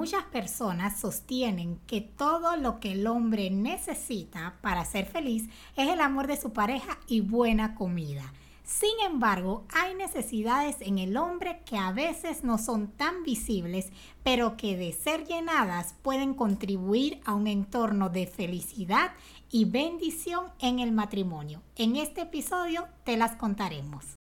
Muchas 0.00 0.24
personas 0.24 0.98
sostienen 0.98 1.78
que 1.86 2.00
todo 2.00 2.56
lo 2.56 2.80
que 2.80 2.92
el 2.92 3.06
hombre 3.06 3.50
necesita 3.50 4.56
para 4.62 4.86
ser 4.86 5.04
feliz 5.04 5.50
es 5.76 5.90
el 5.90 6.00
amor 6.00 6.26
de 6.26 6.40
su 6.40 6.54
pareja 6.54 6.98
y 7.06 7.20
buena 7.20 7.74
comida. 7.74 8.32
Sin 8.64 8.98
embargo, 9.04 9.66
hay 9.74 9.94
necesidades 9.94 10.76
en 10.80 10.96
el 10.96 11.18
hombre 11.18 11.60
que 11.66 11.76
a 11.76 11.92
veces 11.92 12.44
no 12.44 12.56
son 12.56 12.88
tan 12.92 13.24
visibles, 13.24 13.92
pero 14.22 14.56
que 14.56 14.74
de 14.74 14.94
ser 14.94 15.26
llenadas 15.26 15.94
pueden 16.00 16.32
contribuir 16.32 17.20
a 17.26 17.34
un 17.34 17.46
entorno 17.46 18.08
de 18.08 18.26
felicidad 18.26 19.12
y 19.50 19.66
bendición 19.66 20.46
en 20.60 20.78
el 20.78 20.92
matrimonio. 20.92 21.60
En 21.76 21.96
este 21.96 22.22
episodio 22.22 22.88
te 23.04 23.18
las 23.18 23.36
contaremos. 23.36 24.19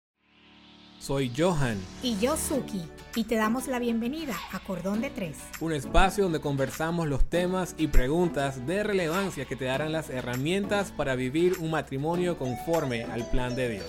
Soy 1.00 1.32
Johan. 1.38 1.77
Y 2.02 2.18
yo 2.20 2.36
Suki. 2.38 2.82
Y 3.16 3.25
te 3.25 3.36
damos 3.36 3.68
la 3.68 3.80
bienvenida 3.80 4.36
a 4.52 4.59
Cordón 4.59 5.02
de 5.02 5.10
Tres. 5.10 5.38
Un 5.61 5.71
espacio 5.71 6.23
donde 6.23 6.41
conversamos 6.41 7.07
los 7.07 7.23
temas 7.23 7.75
y 7.78 7.88
preguntas 7.88 8.65
de 8.65 8.83
relevancia 8.83 9.46
que 9.46 9.55
te 9.55 9.66
darán 9.66 9.92
las 9.92 10.10
herramientas 10.10 10.92
para 10.92 11.16
vivir 11.16 11.57
un 11.60 11.71
matrimonio 11.71 12.38
conforme 12.38 13.04
al 13.04 13.29
plan 13.29 13.55
de 13.55 13.69
Dios. 13.69 13.86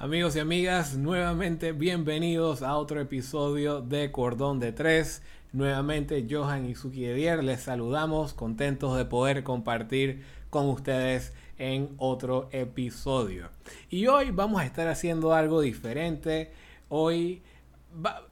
Amigos 0.00 0.36
y 0.36 0.38
amigas, 0.38 0.96
nuevamente 0.96 1.72
bienvenidos 1.72 2.62
a 2.62 2.76
otro 2.76 3.00
episodio 3.00 3.80
de 3.80 4.12
Cordón 4.12 4.60
de 4.60 4.72
Tres. 4.72 5.22
Nuevamente 5.52 6.26
Johan 6.28 6.68
y 6.68 6.74
Suki 6.74 7.06
Edier 7.06 7.42
les 7.42 7.62
saludamos, 7.62 8.34
contentos 8.34 8.96
de 8.98 9.06
poder 9.06 9.44
compartir 9.44 10.22
con 10.50 10.68
ustedes 10.68 11.32
en 11.58 11.88
otro 11.96 12.48
episodio. 12.52 13.48
Y 13.88 14.06
hoy 14.08 14.30
vamos 14.30 14.60
a 14.60 14.66
estar 14.66 14.88
haciendo 14.88 15.32
algo 15.32 15.62
diferente. 15.62 16.52
Hoy, 16.90 17.42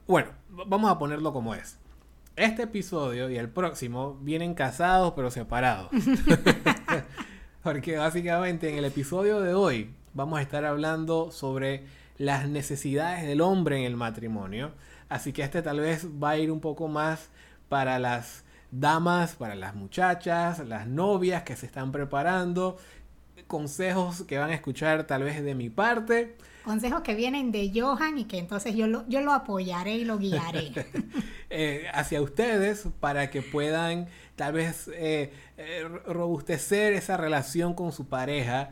bueno, 0.07 0.29
vamos 0.49 0.91
a 0.91 0.99
ponerlo 0.99 1.33
como 1.33 1.55
es. 1.55 1.79
Este 2.35 2.63
episodio 2.63 3.31
y 3.31 3.37
el 3.37 3.49
próximo 3.49 4.19
vienen 4.21 4.53
casados 4.53 5.13
pero 5.15 5.31
separados. 5.31 5.89
Porque 7.63 7.97
básicamente 7.97 8.69
en 8.69 8.77
el 8.77 8.85
episodio 8.85 9.41
de 9.41 9.55
hoy 9.55 9.89
vamos 10.13 10.37
a 10.37 10.43
estar 10.43 10.65
hablando 10.65 11.31
sobre 11.31 11.85
las 12.17 12.47
necesidades 12.47 13.25
del 13.25 13.41
hombre 13.41 13.79
en 13.79 13.85
el 13.85 13.95
matrimonio. 13.95 14.71
Así 15.09 15.33
que 15.33 15.43
este 15.43 15.61
tal 15.61 15.79
vez 15.79 16.07
va 16.21 16.31
a 16.31 16.37
ir 16.37 16.51
un 16.51 16.59
poco 16.59 16.87
más 16.87 17.29
para 17.69 17.99
las 17.99 18.43
damas, 18.71 19.35
para 19.35 19.55
las 19.55 19.75
muchachas, 19.75 20.59
las 20.59 20.87
novias 20.87 21.43
que 21.43 21.55
se 21.55 21.65
están 21.65 21.91
preparando, 21.91 22.77
consejos 23.47 24.23
que 24.23 24.37
van 24.37 24.49
a 24.49 24.53
escuchar 24.55 25.05
tal 25.05 25.23
vez 25.23 25.43
de 25.43 25.55
mi 25.55 25.69
parte. 25.69 26.35
Consejos 26.67 26.99
que 26.99 27.15
vienen 27.15 27.53
de 27.53 27.71
Johan 27.73 28.17
y 28.17 28.25
que 28.25 28.39
entonces 28.39 28.75
yo 28.75 28.87
lo, 28.87 29.07
yo 29.07 29.21
lo 29.21 29.31
apoyaré 29.31 29.95
y 29.95 30.03
lo 30.03 30.17
guiaré. 30.17 30.73
Eh, 31.49 31.85
hacia 31.93 32.21
ustedes 32.21 32.89
para 32.99 33.29
que 33.29 33.41
puedan 33.41 34.09
tal 34.35 34.51
vez 34.51 34.89
eh, 34.93 35.31
eh, 35.55 35.87
robustecer 36.05 36.91
esa 36.91 37.15
relación 37.15 37.73
con 37.73 37.93
su 37.93 38.09
pareja, 38.09 38.69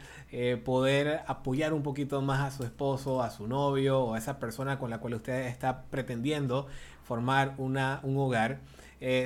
poder 0.65 1.21
apoyar 1.25 1.71
un 1.71 1.83
poquito 1.83 2.21
más 2.21 2.41
a 2.41 2.55
su 2.55 2.65
esposo, 2.65 3.23
a 3.23 3.29
su 3.29 3.47
novio 3.47 4.01
o 4.01 4.13
a 4.15 4.17
esa 4.17 4.39
persona 4.39 4.77
con 4.77 4.89
la 4.89 4.97
cual 4.97 5.13
usted 5.13 5.47
está 5.47 5.83
pretendiendo 5.83 6.67
formar 7.05 7.55
una, 7.57 8.01
un 8.03 8.17
hogar. 8.17 8.59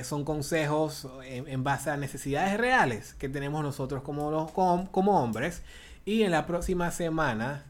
son 0.03 0.23
consejos 0.25 1.07
en, 1.23 1.63
base 1.63 1.89
a 1.89 1.97
necesidades 1.97 2.55
reales 2.59 3.15
que 3.15 3.29
tenemos 3.29 3.63
nosotros 3.63 4.03
como, 4.03 4.53
como, 4.53 4.91
como 4.91 5.19
hombres. 5.23 5.63
Y 6.05 6.21
en 6.21 6.29
la 6.29 6.45
próxima 6.45 6.91
semana 6.91 7.65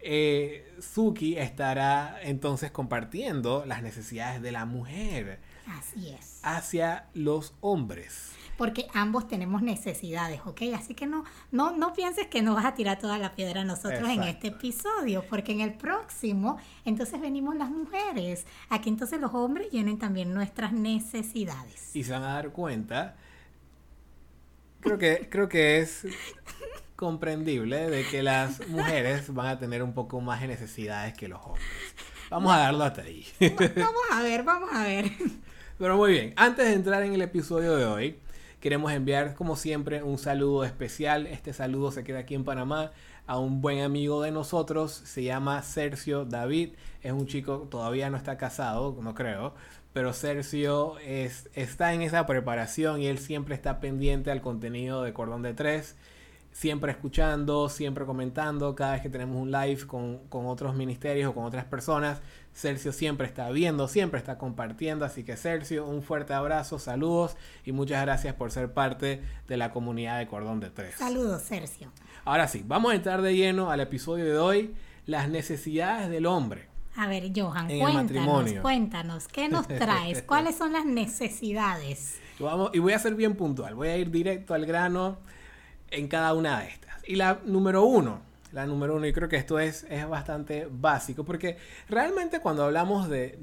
eh, 0.00 0.72
Suki 0.80 1.36
estará 1.36 2.18
entonces 2.22 2.70
compartiendo 2.70 3.64
las 3.66 3.82
necesidades 3.82 4.42
de 4.42 4.52
la 4.52 4.64
mujer. 4.64 5.40
Así 5.66 6.10
es. 6.10 6.40
Hacia 6.42 7.06
los 7.14 7.54
hombres. 7.60 8.32
Porque 8.56 8.86
ambos 8.94 9.28
tenemos 9.28 9.60
necesidades, 9.62 10.40
¿ok? 10.46 10.62
Así 10.74 10.94
que 10.94 11.06
no, 11.06 11.24
no, 11.50 11.76
no 11.76 11.92
pienses 11.92 12.26
que 12.28 12.40
nos 12.40 12.54
vas 12.54 12.64
a 12.64 12.74
tirar 12.74 12.98
toda 12.98 13.18
la 13.18 13.34
piedra 13.34 13.60
a 13.60 13.64
nosotros 13.64 14.08
en 14.08 14.22
este 14.22 14.48
episodio, 14.48 15.24
porque 15.28 15.52
en 15.52 15.60
el 15.60 15.74
próximo, 15.74 16.56
entonces 16.86 17.20
venimos 17.20 17.54
las 17.56 17.68
mujeres. 17.68 18.46
Aquí 18.70 18.88
entonces 18.88 19.20
los 19.20 19.34
hombres 19.34 19.70
llenen 19.70 19.98
también 19.98 20.32
nuestras 20.32 20.72
necesidades. 20.72 21.94
Y 21.94 22.04
se 22.04 22.12
van 22.12 22.22
a 22.22 22.34
dar 22.34 22.50
cuenta, 22.50 23.16
creo 24.80 24.96
que, 24.96 25.28
creo 25.28 25.48
que 25.48 25.80
es 25.80 26.06
comprendible 26.96 27.88
de 27.90 28.04
que 28.08 28.22
las 28.22 28.66
mujeres 28.68 29.32
van 29.32 29.46
a 29.46 29.58
tener 29.58 29.82
un 29.82 29.92
poco 29.92 30.20
más 30.20 30.40
de 30.40 30.48
necesidades 30.48 31.14
que 31.14 31.28
los 31.28 31.40
hombres. 31.44 31.64
Vamos 32.30 32.52
a 32.52 32.58
darlo 32.58 32.84
hasta 32.84 33.02
ahí. 33.02 33.24
Vamos 33.76 34.02
a 34.10 34.22
ver, 34.22 34.42
vamos 34.42 34.70
a 34.72 34.82
ver. 34.82 35.12
Pero 35.78 35.96
muy 35.96 36.12
bien, 36.12 36.32
antes 36.36 36.66
de 36.66 36.72
entrar 36.72 37.02
en 37.02 37.12
el 37.12 37.22
episodio 37.22 37.76
de 37.76 37.84
hoy, 37.84 38.18
queremos 38.60 38.90
enviar 38.90 39.34
como 39.34 39.56
siempre 39.56 40.02
un 40.02 40.18
saludo 40.18 40.64
especial. 40.64 41.26
Este 41.26 41.52
saludo 41.52 41.92
se 41.92 42.02
queda 42.02 42.20
aquí 42.20 42.34
en 42.34 42.44
Panamá 42.44 42.90
a 43.26 43.38
un 43.38 43.60
buen 43.60 43.82
amigo 43.82 44.22
de 44.22 44.30
nosotros, 44.30 44.92
se 44.92 45.22
llama 45.22 45.62
Sergio 45.62 46.24
David, 46.24 46.70
es 47.02 47.12
un 47.12 47.26
chico, 47.26 47.66
todavía 47.70 48.08
no 48.08 48.16
está 48.16 48.36
casado, 48.36 48.96
no 49.02 49.14
creo, 49.14 49.54
pero 49.92 50.12
Sergio 50.12 50.98
es, 51.00 51.50
está 51.54 51.92
en 51.92 52.02
esa 52.02 52.24
preparación 52.26 53.02
y 53.02 53.06
él 53.06 53.18
siempre 53.18 53.54
está 53.54 53.80
pendiente 53.80 54.30
al 54.30 54.42
contenido 54.42 55.02
de 55.02 55.12
Cordón 55.12 55.42
de 55.42 55.54
Tres 55.54 55.96
siempre 56.56 56.90
escuchando, 56.90 57.68
siempre 57.68 58.06
comentando, 58.06 58.74
cada 58.74 58.92
vez 58.92 59.02
que 59.02 59.10
tenemos 59.10 59.36
un 59.36 59.50
live 59.50 59.86
con, 59.86 60.20
otros 60.30 60.74
ministerios 60.74 61.28
o 61.28 61.34
con 61.34 61.44
otras 61.44 61.66
personas, 61.66 62.22
Sergio 62.54 62.92
siempre 62.92 63.26
está 63.26 63.50
viendo, 63.50 63.88
siempre 63.88 64.18
está 64.18 64.38
compartiendo, 64.38 65.04
así 65.04 65.22
que 65.22 65.36
Sergio, 65.36 65.84
un 65.84 66.02
fuerte 66.02 66.32
abrazo, 66.32 66.78
saludos 66.78 67.36
y 67.66 67.72
muchas 67.72 68.00
gracias 68.00 68.34
por 68.36 68.50
ser 68.50 68.72
parte 68.72 69.20
de 69.46 69.56
la 69.58 69.70
comunidad 69.70 70.18
de 70.18 70.28
Cordón 70.28 70.60
de 70.60 70.70
Tres. 70.70 70.94
Saludos, 70.94 71.42
Sergio. 71.42 71.92
Ahora 72.24 72.48
sí, 72.48 72.64
vamos 72.66 72.92
a 72.92 72.94
entrar 72.94 73.20
de 73.20 73.36
lleno 73.36 73.70
al 73.70 73.80
episodio 73.80 74.24
de 74.24 74.38
hoy, 74.38 74.74
las 75.04 75.28
necesidades 75.28 76.08
del 76.08 76.24
hombre. 76.24 76.68
A 76.96 77.06
ver, 77.06 77.30
Johan, 77.36 77.68
cuéntanos, 77.68 78.52
cuéntanos, 78.62 79.28
¿qué 79.28 79.50
nos 79.50 79.68
traes? 79.68 80.22
¿Cuáles 80.26 80.56
son 80.56 80.72
las 80.72 80.86
necesidades? 80.86 82.18
Vamos, 82.38 82.70
y 82.72 82.78
voy 82.78 82.94
a 82.94 82.98
ser 82.98 83.14
bien 83.14 83.36
puntual, 83.36 83.74
voy 83.74 83.88
a 83.88 83.98
ir 83.98 84.10
directo 84.10 84.54
al 84.54 84.64
grano 84.64 85.18
en 85.90 86.08
cada 86.08 86.34
una 86.34 86.60
de 86.60 86.68
estas. 86.68 86.94
Y 87.06 87.16
la 87.16 87.40
número 87.44 87.84
uno, 87.84 88.20
la 88.52 88.66
número 88.66 88.96
uno, 88.96 89.06
y 89.06 89.12
creo 89.12 89.28
que 89.28 89.36
esto 89.36 89.58
es, 89.58 89.86
es 89.90 90.08
bastante 90.08 90.68
básico, 90.70 91.24
porque 91.24 91.56
realmente 91.88 92.40
cuando 92.40 92.64
hablamos 92.64 93.08
de, 93.08 93.36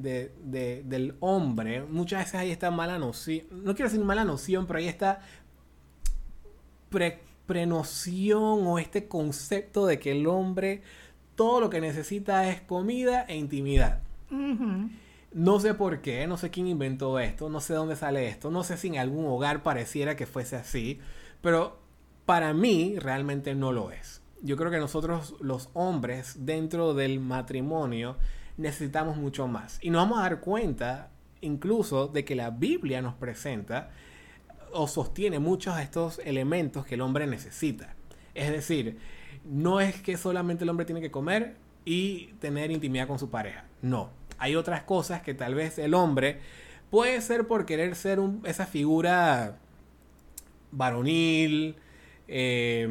del 0.43 1.15
hombre, 1.19 1.83
muchas 1.83 2.21
veces 2.21 2.35
hay 2.35 2.51
esta 2.51 2.71
mala 2.71 2.97
noción, 2.97 3.45
no 3.51 3.75
quiero 3.75 3.89
decir 3.89 4.03
mala 4.03 4.25
noción, 4.25 4.65
pero 4.65 4.79
hay 4.79 4.87
esta 4.87 5.21
pre, 6.89 7.19
prenoción 7.45 8.65
o 8.65 8.79
este 8.79 9.07
concepto 9.07 9.85
de 9.85 9.99
que 9.99 10.11
el 10.11 10.27
hombre 10.27 10.81
todo 11.35 11.59
lo 11.59 11.69
que 11.69 11.81
necesita 11.81 12.49
es 12.49 12.61
comida 12.61 13.23
e 13.27 13.35
intimidad. 13.35 13.99
No 15.31 15.59
sé 15.59 15.73
por 15.73 16.01
qué, 16.01 16.25
no 16.27 16.37
sé 16.37 16.49
quién 16.49 16.67
inventó 16.67 17.19
esto, 17.19 17.49
no 17.49 17.59
sé 17.59 17.73
dónde 17.73 17.95
sale 17.95 18.27
esto, 18.27 18.51
no 18.51 18.63
sé 18.63 18.77
si 18.77 18.87
en 18.87 18.97
algún 18.97 19.25
hogar 19.25 19.63
pareciera 19.63 20.15
que 20.15 20.25
fuese 20.25 20.55
así, 20.55 20.99
pero 21.41 21.82
para 22.25 22.53
mí 22.53 22.95
realmente 22.97 23.55
no 23.55 23.71
lo 23.71 23.91
es. 23.91 24.21
Yo 24.41 24.57
creo 24.57 24.71
que 24.71 24.79
nosotros 24.79 25.35
los 25.39 25.69
hombres 25.73 26.45
dentro 26.45 26.93
del 26.93 27.19
matrimonio 27.19 28.17
necesitamos 28.57 29.17
mucho 29.17 29.47
más. 29.47 29.79
Y 29.81 29.89
nos 29.89 30.03
vamos 30.03 30.19
a 30.19 30.23
dar 30.23 30.39
cuenta 30.39 31.09
incluso 31.41 32.07
de 32.07 32.25
que 32.25 32.35
la 32.35 32.49
Biblia 32.49 33.01
nos 33.01 33.13
presenta 33.15 33.91
o 34.73 34.87
sostiene 34.87 35.39
muchos 35.39 35.75
de 35.75 35.83
estos 35.83 36.19
elementos 36.25 36.85
que 36.85 36.95
el 36.95 37.01
hombre 37.01 37.27
necesita. 37.27 37.95
Es 38.33 38.51
decir, 38.51 38.97
no 39.45 39.79
es 39.79 40.01
que 40.01 40.17
solamente 40.17 40.63
el 40.63 40.69
hombre 40.69 40.85
tiene 40.85 41.01
que 41.01 41.11
comer 41.11 41.55
y 41.85 42.27
tener 42.39 42.71
intimidad 42.71 43.07
con 43.07 43.19
su 43.19 43.29
pareja. 43.29 43.65
No, 43.81 44.09
hay 44.37 44.55
otras 44.55 44.83
cosas 44.83 45.21
que 45.21 45.33
tal 45.33 45.55
vez 45.55 45.77
el 45.77 45.93
hombre 45.93 46.39
puede 46.89 47.21
ser 47.21 47.47
por 47.47 47.65
querer 47.65 47.95
ser 47.95 48.19
esa 48.45 48.65
figura 48.65 49.57
varonil, 50.71 51.75
eh, 52.27 52.87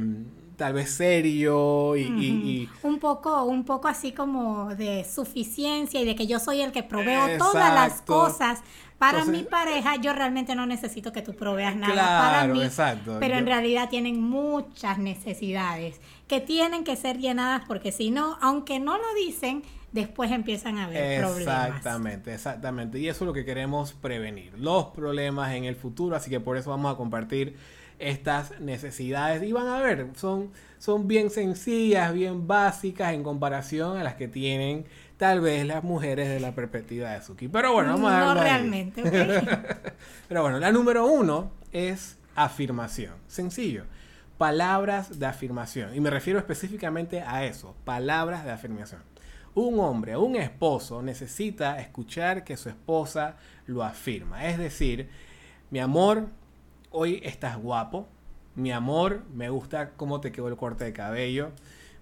tal 0.56 0.74
vez 0.74 0.90
serio 0.90 1.96
y, 1.96 2.68
un 2.82 2.98
poco 2.98 3.44
un 3.44 3.64
poco 3.64 3.88
así 3.88 4.12
como 4.12 4.74
de 4.74 5.04
suficiencia 5.04 6.00
y 6.00 6.04
de 6.04 6.14
que 6.14 6.26
yo 6.26 6.38
soy 6.38 6.60
el 6.60 6.72
que 6.72 6.82
proveo 6.82 7.38
todas 7.38 7.74
las 7.74 8.02
cosas 8.02 8.60
para 8.98 9.24
mi 9.24 9.42
pareja 9.42 9.96
yo 9.96 10.12
realmente 10.12 10.54
no 10.54 10.66
necesito 10.66 11.12
que 11.12 11.22
tú 11.22 11.34
proveas 11.34 11.74
nada 11.74 12.44
para 12.44 12.46
mí 12.46 12.60
pero 13.18 13.36
en 13.36 13.46
realidad 13.46 13.88
tienen 13.88 14.20
muchas 14.20 14.98
necesidades 14.98 16.00
que 16.28 16.40
tienen 16.40 16.84
que 16.84 16.96
ser 16.96 17.18
llenadas 17.18 17.62
porque 17.66 17.90
si 17.90 18.10
no 18.10 18.38
aunque 18.40 18.78
no 18.78 18.98
lo 18.98 19.14
dicen 19.14 19.62
después 19.92 20.30
empiezan 20.30 20.78
a 20.78 20.84
haber 20.84 21.20
problemas. 21.20 21.68
Exactamente, 21.68 22.34
exactamente. 22.34 22.98
Y 22.98 23.08
eso 23.08 23.24
es 23.24 23.26
lo 23.26 23.34
que 23.34 23.44
queremos 23.44 23.92
prevenir, 23.92 24.58
los 24.58 24.86
problemas 24.86 25.52
en 25.52 25.64
el 25.64 25.76
futuro. 25.76 26.16
Así 26.16 26.30
que 26.30 26.40
por 26.40 26.56
eso 26.56 26.70
vamos 26.70 26.94
a 26.94 26.96
compartir 26.96 27.56
estas 28.02 28.60
necesidades. 28.60 29.42
Y 29.42 29.52
van 29.52 29.68
a 29.68 29.80
ver, 29.80 30.08
son, 30.16 30.50
son 30.78 31.08
bien 31.08 31.30
sencillas, 31.30 32.12
bien 32.12 32.46
básicas 32.46 33.14
en 33.14 33.22
comparación 33.22 33.96
a 33.96 34.04
las 34.04 34.14
que 34.14 34.28
tienen 34.28 34.84
tal 35.16 35.40
vez 35.40 35.64
las 35.64 35.84
mujeres 35.84 36.28
de 36.28 36.40
la 36.40 36.52
perspectiva 36.52 37.10
de 37.10 37.22
Suki. 37.22 37.48
Pero 37.48 37.72
bueno, 37.72 37.90
vamos 37.90 38.12
a 38.12 38.20
No 38.20 38.34
realmente, 38.34 39.02
Pero 40.28 40.42
bueno, 40.42 40.58
la 40.58 40.72
número 40.72 41.06
uno 41.06 41.52
es 41.70 42.18
afirmación. 42.34 43.14
Sencillo. 43.28 43.84
Palabras 44.36 45.20
de 45.20 45.26
afirmación. 45.26 45.94
Y 45.94 46.00
me 46.00 46.10
refiero 46.10 46.40
específicamente 46.40 47.20
a 47.20 47.44
eso, 47.44 47.76
palabras 47.84 48.44
de 48.44 48.50
afirmación. 48.50 49.00
Un 49.54 49.78
hombre, 49.80 50.16
un 50.16 50.34
esposo 50.34 51.02
necesita 51.02 51.78
escuchar 51.78 52.42
que 52.42 52.56
su 52.56 52.68
esposa 52.68 53.36
lo 53.66 53.84
afirma. 53.84 54.46
Es 54.48 54.58
decir, 54.58 55.08
mi 55.70 55.78
amor, 55.78 56.26
hoy 56.92 57.20
estás 57.24 57.56
guapo. 57.56 58.06
Mi 58.54 58.70
amor, 58.70 59.22
me 59.34 59.48
gusta 59.48 59.90
cómo 59.96 60.20
te 60.20 60.30
quedó 60.30 60.48
el 60.48 60.56
corte 60.56 60.84
de 60.84 60.92
cabello. 60.92 61.50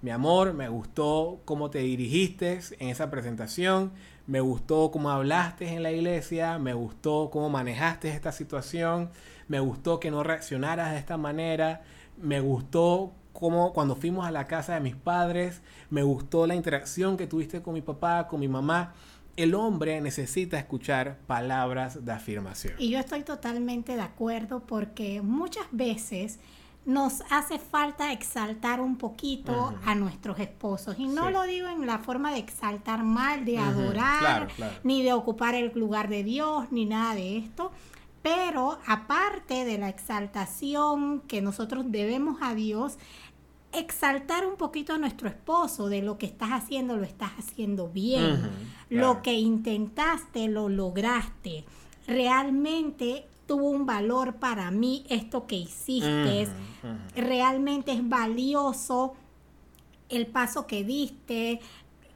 Mi 0.03 0.11
amor, 0.11 0.53
me 0.53 0.69
gustó 0.69 1.41
cómo 1.45 1.71
te 1.71 1.79
dirigiste 1.79 2.61
en 2.79 2.89
esa 2.89 3.11
presentación. 3.11 3.93
Me 4.27 4.41
gustó 4.41 4.91
cómo 4.91 5.11
hablaste 5.11 5.69
en 5.69 5.83
la 5.83 5.93
iglesia. 5.93 6.59
Me 6.59 6.75
gustó 6.75 7.31
cómo 7.31 7.49
manejaste 7.51 8.09
esta 8.09 8.33
situación. 8.33 9.11
Me 9.49 9.61
gustó 9.61 10.01
que 10.01 10.11
no 10.11 10.23
reaccionaras 10.23 10.93
de 10.93 10.99
esta 10.99 11.17
manera. 11.17 11.83
Me 12.17 12.41
gustó 12.41 13.13
como 13.33 13.73
cuando 13.73 13.97
fuimos 13.97 14.27
a 14.27 14.31
la 14.31 14.47
casa 14.47 14.75
de 14.75 14.81
mis 14.81 14.97
padres, 14.97 15.63
me 15.89 16.03
gustó 16.03 16.47
la 16.47 16.55
interacción 16.55 17.17
que 17.17 17.27
tuviste 17.27 17.63
con 17.63 17.75
mi 17.75 17.81
papá, 17.81 18.27
con 18.27 18.41
mi 18.41 18.49
mamá. 18.49 18.93
El 19.41 19.55
hombre 19.55 20.03
necesita 20.03 20.59
escuchar 20.59 21.17
palabras 21.27 22.05
de 22.05 22.13
afirmación. 22.13 22.75
Y 22.79 22.91
yo 22.91 22.99
estoy 22.99 23.23
totalmente 23.23 23.97
de 23.97 24.03
acuerdo 24.03 24.67
porque 24.67 25.23
muchas 25.23 25.65
veces 25.71 26.39
nos 26.85 27.23
hace 27.31 27.59
falta 27.59 28.13
exaltar 28.13 28.83
un 28.83 28.99
poquito 28.99 29.75
a 29.87 29.95
nuestros 29.95 30.39
esposos. 30.41 30.97
Y 30.99 31.07
no 31.07 31.31
lo 31.31 31.45
digo 31.45 31.69
en 31.69 31.87
la 31.87 32.01
forma 32.01 32.33
de 32.33 32.39
exaltar 32.39 33.03
mal, 33.03 33.47
de 33.47 33.57
adorar, 33.57 34.49
ni 34.85 35.03
de 35.03 35.15
ocupar 35.15 35.55
el 35.55 35.73
lugar 35.75 36.11
de 36.11 36.23
Dios, 36.23 36.71
ni 36.71 36.85
nada 36.85 37.15
de 37.15 37.39
esto. 37.39 37.73
Pero 38.21 38.79
aparte 38.87 39.65
de 39.65 39.79
la 39.79 39.89
exaltación 39.89 41.21
que 41.21 41.41
nosotros 41.41 41.87
debemos 41.89 42.43
a 42.43 42.55
Dios, 42.55 42.99
exaltar 43.73 44.47
un 44.47 44.57
poquito 44.57 44.95
a 44.95 44.99
nuestro 44.99 45.29
esposo 45.29 45.89
de 45.89 46.03
lo 46.03 46.19
que 46.19 46.27
estás 46.27 46.51
haciendo, 46.51 46.97
lo 46.97 47.05
estás 47.05 47.31
haciendo 47.39 47.89
bien. 47.89 48.51
Lo 48.89 49.23
que 49.23 49.35
intentaste, 49.35 50.49
lo 50.49 50.69
lograste. 50.69 51.65
Realmente 52.07 53.27
tuvo 53.47 53.71
un 53.71 53.87
valor 53.87 54.37
para 54.37 54.71
mí 54.71 55.05
esto 55.09 55.47
que 55.47 55.57
hiciste. 55.57 56.49
Realmente 57.15 57.93
es 57.93 58.09
valioso 58.09 59.15
el 60.09 60.27
paso 60.27 60.67
que 60.67 60.85
diste, 60.85 61.61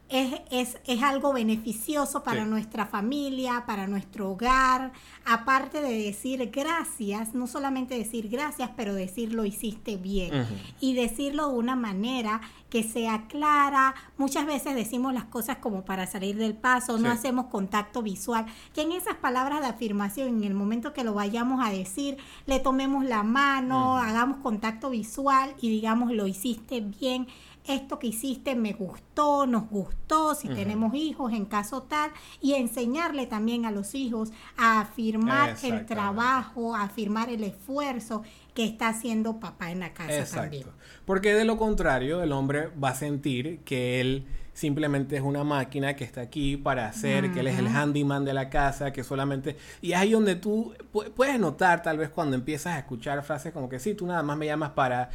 es, 0.09 0.79
es, 0.87 1.03
algo 1.03 1.33
beneficioso 1.33 2.23
para 2.23 2.45
nuestra 2.45 2.87
familia, 2.87 3.65
para 3.67 3.87
nuestro 3.87 4.31
hogar. 4.31 4.93
Aparte 5.25 5.81
de 5.81 6.05
decir 6.05 6.51
gracias, 6.53 7.35
no 7.35 7.47
solamente 7.47 7.97
decir 7.97 8.29
gracias, 8.29 8.71
pero 8.77 8.95
decir 8.95 9.33
lo 9.33 9.45
hiciste 9.45 9.97
bien. 9.97 10.47
Y 10.81 10.95
decirlo 10.95 11.49
de 11.49 11.55
una 11.55 11.75
manera 11.75 12.43
que 12.69 12.83
sea 12.83 13.27
clara. 13.29 13.95
Muchas 14.19 14.47
veces 14.47 14.75
decimos 14.75 15.15
las 15.15 15.25
cosas 15.25 15.59
como 15.59 15.85
para 15.85 16.06
salir 16.06 16.37
del 16.37 16.55
paso, 16.55 16.99
no 16.99 17.11
hacemos 17.11 17.47
contacto 17.47 18.03
visual. 18.03 18.47
Que 18.75 18.83
en 18.83 18.93
esas 18.93 19.15
palabras 19.15 19.61
de 19.61 19.69
afirmación, 19.69 20.29
en 20.29 20.45
el 20.45 20.55
momento 20.55 20.93
que 20.93 21.05
lo 21.05 21.15
vayamos 21.15 21.65
a 21.65 21.71
decir, 21.71 22.19
le 22.47 22.61
tomemos 22.61 23.05
la 23.05 23.23
mano, 23.23 23.97
hagamos 23.97 24.39
contacto 24.39 24.91
visual 24.91 25.55
y 25.61 25.71
digamos 25.71 26.12
lo 26.12 26.27
hiciste 26.27 26.81
bien 26.81 27.27
esto 27.66 27.99
que 27.99 28.08
hiciste 28.08 28.55
me 28.55 28.72
gustó, 28.72 29.46
nos 29.46 29.69
gustó, 29.69 30.34
si 30.34 30.49
tenemos 30.49 30.94
hijos 30.94 31.32
en 31.32 31.46
caso 31.46 31.82
tal, 31.82 32.11
y 32.40 32.55
enseñarle 32.55 33.26
también 33.26 33.64
a 33.64 33.70
los 33.70 33.94
hijos 33.94 34.31
a 34.56 34.81
afirmar 34.81 35.56
el 35.62 35.87
trabajo, 35.87 36.75
a 36.75 36.82
afirmar 36.82 37.31
el 37.31 37.44
esfuerzo 37.44 38.22
que 38.55 38.64
está 38.64 38.88
haciendo 38.88 39.40
papá 39.40 39.70
en 39.70 39.81
la 39.81 39.93
casa 39.93 40.25
también. 40.40 40.66
Porque 41.05 41.34
de 41.34 41.44
lo 41.44 41.56
contrario, 41.56 42.22
el 42.22 42.32
hombre 42.32 42.69
va 42.82 42.90
a 42.90 42.94
sentir 42.94 43.61
que 43.64 44.00
él 44.00 44.26
simplemente 44.52 45.17
es 45.17 45.22
una 45.22 45.43
máquina 45.43 45.96
que 45.96 46.05
está 46.05 46.20
aquí 46.20 46.56
para 46.56 46.87
hacer, 46.87 47.32
que 47.32 47.40
él 47.40 47.49
es 47.49 47.58
el 47.58 47.67
handyman 47.67 48.25
de 48.25 48.32
la 48.32 48.50
casa, 48.50 48.93
que 48.93 49.02
solamente... 49.02 49.56
Y 49.82 49.93
es 49.93 49.99
ahí 49.99 50.12
donde 50.12 50.37
tú 50.37 50.72
puedes 51.17 51.40
notar 51.40 51.82
tal 51.82 51.99
vez 51.99 52.08
cuando 52.10 52.37
empiezas 52.37 52.75
a 52.75 52.78
escuchar 52.78 53.22
frases 53.25 53.52
como 53.52 53.69
que 53.69 53.81
sí, 53.81 53.94
tú 53.94 54.06
nada 54.06 54.22
más 54.22 54.37
me 54.37 54.46
llamas 54.46 54.70
para 54.70 55.10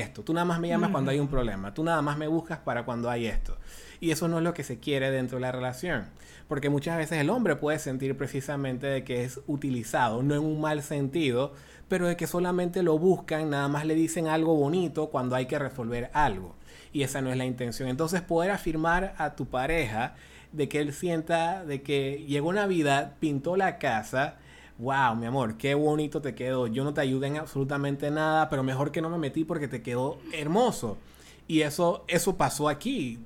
esto. 0.00 0.22
Tú 0.22 0.32
nada 0.34 0.44
más 0.44 0.60
me 0.60 0.68
llamas 0.68 0.90
cuando 0.90 1.10
hay 1.10 1.18
un 1.18 1.28
problema. 1.28 1.74
Tú 1.74 1.84
nada 1.84 2.02
más 2.02 2.16
me 2.18 2.26
buscas 2.26 2.58
para 2.58 2.84
cuando 2.84 3.10
hay 3.10 3.26
esto. 3.26 3.56
Y 4.00 4.10
eso 4.10 4.28
no 4.28 4.38
es 4.38 4.44
lo 4.44 4.54
que 4.54 4.64
se 4.64 4.78
quiere 4.78 5.10
dentro 5.10 5.36
de 5.36 5.42
la 5.42 5.52
relación. 5.52 6.04
Porque 6.48 6.68
muchas 6.68 6.96
veces 6.96 7.18
el 7.18 7.30
hombre 7.30 7.56
puede 7.56 7.78
sentir 7.78 8.16
precisamente 8.16 8.86
de 8.86 9.04
que 9.04 9.24
es 9.24 9.40
utilizado, 9.46 10.22
no 10.22 10.34
en 10.34 10.42
un 10.42 10.60
mal 10.60 10.82
sentido, 10.82 11.52
pero 11.88 12.06
de 12.06 12.16
que 12.16 12.26
solamente 12.26 12.82
lo 12.82 12.98
buscan, 12.98 13.50
nada 13.50 13.68
más 13.68 13.86
le 13.86 13.94
dicen 13.94 14.26
algo 14.28 14.54
bonito 14.54 15.08
cuando 15.10 15.36
hay 15.36 15.46
que 15.46 15.58
resolver 15.58 16.10
algo. 16.12 16.54
Y 16.92 17.02
esa 17.02 17.20
no 17.20 17.30
es 17.30 17.36
la 17.36 17.44
intención. 17.44 17.88
Entonces 17.88 18.20
poder 18.20 18.50
afirmar 18.50 19.14
a 19.18 19.36
tu 19.36 19.46
pareja 19.46 20.14
de 20.52 20.68
que 20.68 20.80
él 20.80 20.92
sienta 20.92 21.64
de 21.64 21.82
que 21.82 22.24
llegó 22.28 22.52
Navidad, 22.52 23.14
pintó 23.20 23.56
la 23.56 23.78
casa, 23.78 24.36
wow, 24.78 25.14
mi 25.16 25.26
amor, 25.26 25.56
qué 25.56 25.74
bonito 25.74 26.20
te 26.20 26.34
quedó. 26.34 26.66
Yo 26.66 26.84
no 26.84 26.94
te 26.94 27.00
ayudé 27.00 27.28
en 27.28 27.36
absolutamente 27.38 28.10
nada, 28.10 28.48
pero 28.48 28.62
mejor 28.62 28.90
que 28.92 29.00
no 29.00 29.10
me 29.10 29.18
metí 29.18 29.44
porque 29.44 29.68
te 29.68 29.82
quedó 29.82 30.18
hermoso. 30.32 30.98
Y 31.46 31.60
eso, 31.60 32.04
eso 32.08 32.36
pasó 32.36 32.68
aquí. 32.68 33.18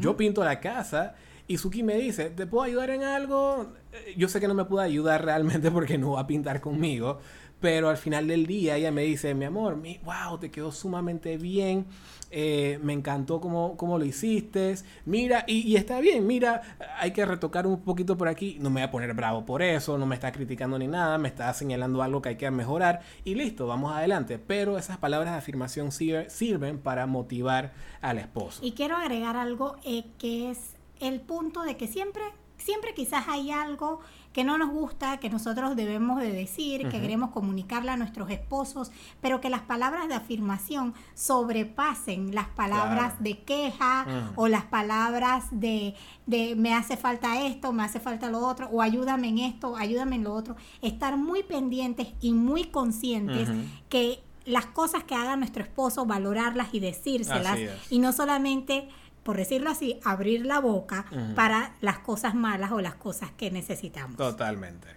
Yo 0.00 0.16
pinto 0.16 0.44
la 0.44 0.60
casa 0.60 1.14
y 1.46 1.58
Suki 1.58 1.82
me 1.82 1.96
dice, 1.96 2.30
¿te 2.30 2.46
puedo 2.46 2.64
ayudar 2.64 2.90
en 2.90 3.02
algo? 3.02 3.72
Eh, 3.92 4.14
yo 4.16 4.28
sé 4.28 4.40
que 4.40 4.48
no 4.48 4.54
me 4.54 4.64
puede 4.64 4.86
ayudar 4.86 5.24
realmente 5.24 5.70
porque 5.72 5.98
no 5.98 6.12
va 6.12 6.20
a 6.20 6.26
pintar 6.26 6.60
conmigo, 6.60 7.18
pero 7.64 7.88
al 7.88 7.96
final 7.96 8.28
del 8.28 8.46
día 8.46 8.76
ella 8.76 8.90
me 8.90 9.04
dice, 9.04 9.34
mi 9.34 9.46
amor, 9.46 9.76
mi, 9.76 9.98
wow, 10.04 10.36
te 10.38 10.50
quedó 10.50 10.70
sumamente 10.70 11.38
bien. 11.38 11.86
Eh, 12.30 12.78
me 12.82 12.92
encantó 12.92 13.40
cómo, 13.40 13.78
cómo, 13.78 13.96
lo 13.96 14.04
hiciste, 14.04 14.74
mira, 15.06 15.44
y, 15.46 15.74
está 15.76 15.98
bien, 16.00 16.26
mira, 16.26 16.60
hay 16.98 17.12
que 17.12 17.24
retocar 17.24 17.66
un 17.66 17.80
poquito 17.80 18.18
por 18.18 18.28
aquí, 18.28 18.58
no 18.60 18.68
me 18.68 18.82
voy 18.82 18.88
a 18.88 18.90
poner 18.90 19.14
bravo 19.14 19.46
por 19.46 19.62
eso, 19.62 19.96
no 19.96 20.04
me 20.04 20.14
está 20.14 20.30
criticando 20.30 20.78
ni 20.78 20.88
nada, 20.88 21.16
me 21.16 21.28
está 21.28 21.54
señalando 21.54 22.02
algo 22.02 22.20
que 22.20 22.30
hay 22.30 22.36
que 22.36 22.50
mejorar 22.50 23.00
y 23.24 23.34
listo, 23.34 23.66
vamos 23.66 23.94
adelante, 23.94 24.38
pero 24.38 24.76
esas 24.76 24.98
palabras 24.98 25.32
de 25.32 25.38
afirmación 25.38 25.90
sirven 25.90 26.78
para 26.80 27.06
motivar 27.06 27.72
al 28.02 28.18
esposo. 28.18 28.60
Y 28.62 28.72
quiero 28.72 28.96
agregar 28.96 29.38
algo 29.38 29.76
eh, 29.84 30.04
que 30.18 30.50
es 30.50 30.74
el 31.00 31.20
punto 31.22 31.62
de 31.62 31.78
que 31.78 31.86
siempre, 31.86 32.24
siempre 32.58 32.92
quizás 32.92 33.26
hay 33.28 33.52
algo 33.52 34.00
que 34.34 34.42
no 34.42 34.58
nos 34.58 34.68
gusta, 34.70 35.18
que 35.18 35.30
nosotros 35.30 35.76
debemos 35.76 36.18
de 36.20 36.32
decir, 36.32 36.88
que 36.88 37.00
queremos 37.00 37.30
comunicarle 37.30 37.92
a 37.92 37.96
nuestros 37.96 38.28
esposos, 38.30 38.90
pero 39.20 39.40
que 39.40 39.48
las 39.48 39.62
palabras 39.62 40.08
de 40.08 40.14
afirmación 40.14 40.92
sobrepasen 41.14 42.34
las 42.34 42.48
palabras 42.48 43.14
de 43.22 43.38
queja 43.38 44.32
o 44.34 44.48
las 44.48 44.64
palabras 44.64 45.46
de, 45.52 45.94
de 46.26 46.56
me 46.56 46.74
hace 46.74 46.96
falta 46.96 47.42
esto, 47.42 47.72
me 47.72 47.84
hace 47.84 48.00
falta 48.00 48.28
lo 48.28 48.40
otro, 48.40 48.68
o 48.72 48.82
ayúdame 48.82 49.28
en 49.28 49.38
esto, 49.38 49.76
ayúdame 49.76 50.16
en 50.16 50.24
lo 50.24 50.34
otro. 50.34 50.56
Estar 50.82 51.16
muy 51.16 51.44
pendientes 51.44 52.08
y 52.20 52.32
muy 52.32 52.64
conscientes 52.64 53.48
que 53.88 54.20
las 54.46 54.66
cosas 54.66 55.04
que 55.04 55.14
haga 55.14 55.36
nuestro 55.36 55.62
esposo, 55.62 56.06
valorarlas 56.06 56.74
y 56.74 56.80
decírselas, 56.80 57.58
y 57.88 58.00
no 58.00 58.12
solamente 58.12 58.88
por 59.24 59.36
decirlo 59.36 59.70
así, 59.70 59.98
abrir 60.04 60.46
la 60.46 60.60
boca 60.60 61.06
para 61.34 61.74
las 61.80 61.98
cosas 61.98 62.34
malas 62.34 62.70
o 62.72 62.80
las 62.80 62.94
cosas 62.94 63.30
que 63.32 63.50
necesitamos. 63.50 64.16
Totalmente. 64.16 64.88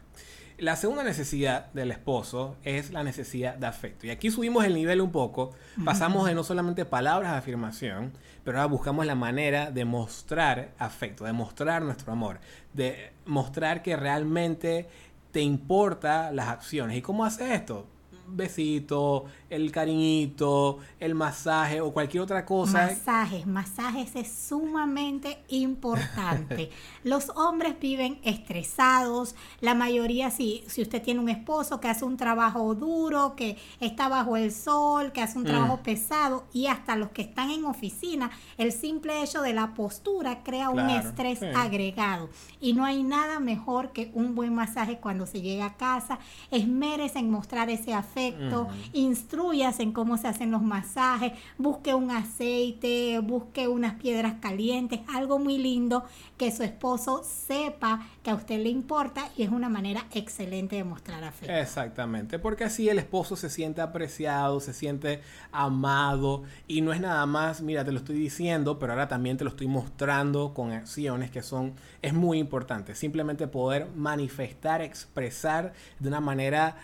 La 0.58 0.76
segunda 0.76 1.04
necesidad 1.04 1.72
del 1.74 1.92
esposo 1.92 2.56
es 2.64 2.92
la 2.92 3.04
necesidad 3.04 3.56
de 3.56 3.68
afecto. 3.68 4.08
Y 4.08 4.10
aquí 4.10 4.32
subimos 4.32 4.66
el 4.66 4.74
nivel 4.74 5.02
un 5.02 5.12
poco. 5.12 5.52
Pasamos 5.86 6.26
de 6.26 6.34
no 6.34 6.44
solamente 6.44 6.84
palabras 6.84 7.32
de 7.32 7.38
afirmación, 7.38 8.12
pero 8.44 8.58
ahora 8.58 8.68
buscamos 8.68 9.06
la 9.06 9.14
manera 9.14 9.70
de 9.70 9.86
mostrar 9.86 10.72
afecto, 10.80 11.26
de 11.26 11.34
mostrar 11.34 11.84
nuestro 11.84 12.12
amor, 12.12 12.40
de 12.74 13.14
mostrar 13.26 13.84
que 13.84 13.96
realmente 13.96 14.88
te 15.32 15.42
importa 15.42 16.32
las 16.32 16.48
acciones. 16.48 16.98
¿Y 16.98 17.02
cómo 17.04 17.24
hace 17.24 17.54
esto? 17.54 17.86
Besito, 18.28 19.26
el 19.50 19.72
cariñito, 19.72 20.80
el 21.00 21.16
masaje 21.16 21.80
o 21.82 21.94
cualquier 21.94 22.24
otra 22.24 22.46
cosa. 22.46 22.88
Masajes, 22.88 23.48
masajes 23.48 24.16
es 24.16 24.32
sumamente 24.32 25.40
importante. 25.50 26.70
Los 27.04 27.30
hombres 27.30 27.80
viven 27.80 28.20
estresados, 28.24 29.36
la 29.62 29.76
mayoría 29.76 30.30
si, 30.32 30.64
si 30.68 30.82
usted 30.82 31.02
tiene 31.02 31.20
un 31.20 31.30
esposo 31.30 31.80
que 31.80 31.88
hace 31.88 32.04
un 32.04 32.18
trabajo 32.18 32.76
duro, 32.76 33.36
que 33.36 33.58
está 33.80 34.10
bajo 34.10 34.36
el 34.36 34.52
sol, 34.52 35.12
que 35.12 35.22
hace 35.22 35.38
un 35.38 35.46
trabajo 35.46 35.78
mm. 35.78 35.84
pesado 35.84 36.46
y 36.52 36.68
hasta 36.68 36.96
los 36.96 37.12
que 37.12 37.22
están 37.22 37.52
en 37.52 37.66
oficina, 37.66 38.32
el 38.58 38.72
simple 38.72 39.24
hecho 39.24 39.42
de 39.42 39.54
la 39.54 39.74
postura 39.74 40.44
crea 40.44 40.70
un 40.70 40.90
estrés 40.90 41.42
agregado 41.56 42.30
y 42.60 42.74
no 42.74 42.84
hay 42.84 43.04
nada 43.04 43.40
mejor 43.40 43.92
que 43.92 44.12
un 44.14 44.36
buen 44.36 44.54
masaje 44.54 44.98
cuando 44.98 45.26
se 45.26 45.42
llega 45.42 45.66
a 45.66 45.78
casa, 45.78 46.20
esmérese 46.52 47.20
en 47.20 47.30
mostrar 47.30 47.70
ese 47.70 47.94
afecto 47.94 48.17
afecto, 48.18 48.68
instruyas 48.94 49.80
en 49.80 49.92
cómo 49.92 50.18
se 50.18 50.28
hacen 50.28 50.52
los 50.52 50.62
masajes, 50.62 51.34
busque 51.58 51.94
un 51.94 52.12
aceite, 52.12 53.20
busque 53.20 53.68
unas 53.68 53.96
piedras 53.96 54.36
calientes, 54.40 55.02
algo 55.08 55.40
muy 55.40 55.58
lindo 55.58 56.04
que 56.38 56.52
su 56.52 56.64
esposo 56.64 57.24
sepa 57.24 58.08
que 58.24 58.32
a 58.32 58.36
usted 58.36 58.62
le 58.62 58.70
importa 58.70 59.30
y 59.38 59.44
es 59.44 59.50
una 59.50 59.70
manera 59.70 60.06
excelente 60.12 60.76
de 60.76 60.84
mostrar 60.84 61.24
afecto. 61.24 61.54
Exactamente, 61.54 62.40
porque 62.40 62.64
así 62.64 62.90
el 62.90 63.00
esposo 63.00 63.36
se 63.36 63.50
siente 63.50 63.82
apreciado, 63.82 64.60
se 64.60 64.74
siente 64.74 65.22
amado 65.52 66.44
y 66.68 66.82
no 66.82 66.94
es 66.94 67.00
nada 67.00 67.26
más, 67.26 67.62
mira, 67.62 67.86
te 67.86 67.92
lo 67.92 68.00
estoy 68.00 68.18
diciendo, 68.18 68.80
pero 68.80 68.94
ahora 68.94 69.08
también 69.08 69.38
te 69.38 69.44
lo 69.44 69.52
estoy 69.52 69.68
mostrando 69.68 70.54
con 70.54 70.72
acciones 70.72 71.32
que 71.32 71.44
son, 71.44 71.74
es 72.02 72.14
muy 72.14 72.40
importante, 72.40 72.96
simplemente 72.96 73.48
poder 73.48 73.88
manifestar, 73.96 74.82
expresar 74.82 75.74
de 76.00 76.08
una 76.08 76.20
manera 76.20 76.76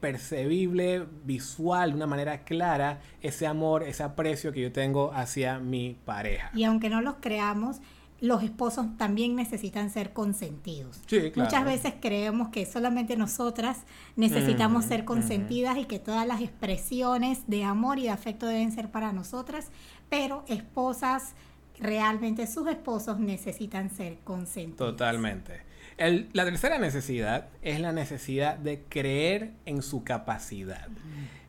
percebible, 0.00 1.06
visual, 1.24 1.90
de 1.90 1.96
una 1.96 2.06
manera 2.06 2.44
clara, 2.44 3.00
ese 3.20 3.46
amor, 3.46 3.82
ese 3.82 4.02
aprecio 4.02 4.52
que 4.52 4.60
yo 4.60 4.72
tengo 4.72 5.12
hacia 5.12 5.58
mi 5.58 5.96
pareja. 6.04 6.50
Y 6.54 6.64
aunque 6.64 6.88
no 6.88 7.00
los 7.00 7.16
creamos, 7.20 7.80
los 8.20 8.42
esposos 8.42 8.86
también 8.96 9.36
necesitan 9.36 9.90
ser 9.90 10.12
consentidos. 10.12 11.00
Sí, 11.06 11.30
claro. 11.30 11.50
Muchas 11.50 11.64
veces 11.64 11.94
creemos 12.00 12.48
que 12.48 12.64
solamente 12.64 13.16
nosotras 13.16 13.84
necesitamos 14.16 14.86
ser 14.86 15.04
consentidas 15.04 15.76
y 15.76 15.84
que 15.84 15.98
todas 15.98 16.26
las 16.26 16.40
expresiones 16.40 17.46
de 17.46 17.64
amor 17.64 17.98
y 17.98 18.04
de 18.04 18.10
afecto 18.10 18.46
deben 18.46 18.72
ser 18.72 18.90
para 18.90 19.12
nosotras, 19.12 19.70
pero 20.08 20.44
esposas, 20.48 21.34
realmente 21.78 22.46
sus 22.46 22.66
esposos 22.68 23.18
necesitan 23.18 23.90
ser 23.90 24.18
consentidos. 24.24 24.92
Totalmente. 24.92 25.65
La 25.98 26.44
tercera 26.44 26.78
necesidad 26.78 27.48
es 27.62 27.80
la 27.80 27.92
necesidad 27.92 28.58
de 28.58 28.82
creer 28.88 29.52
en 29.64 29.82
su 29.82 30.04
capacidad. 30.04 30.88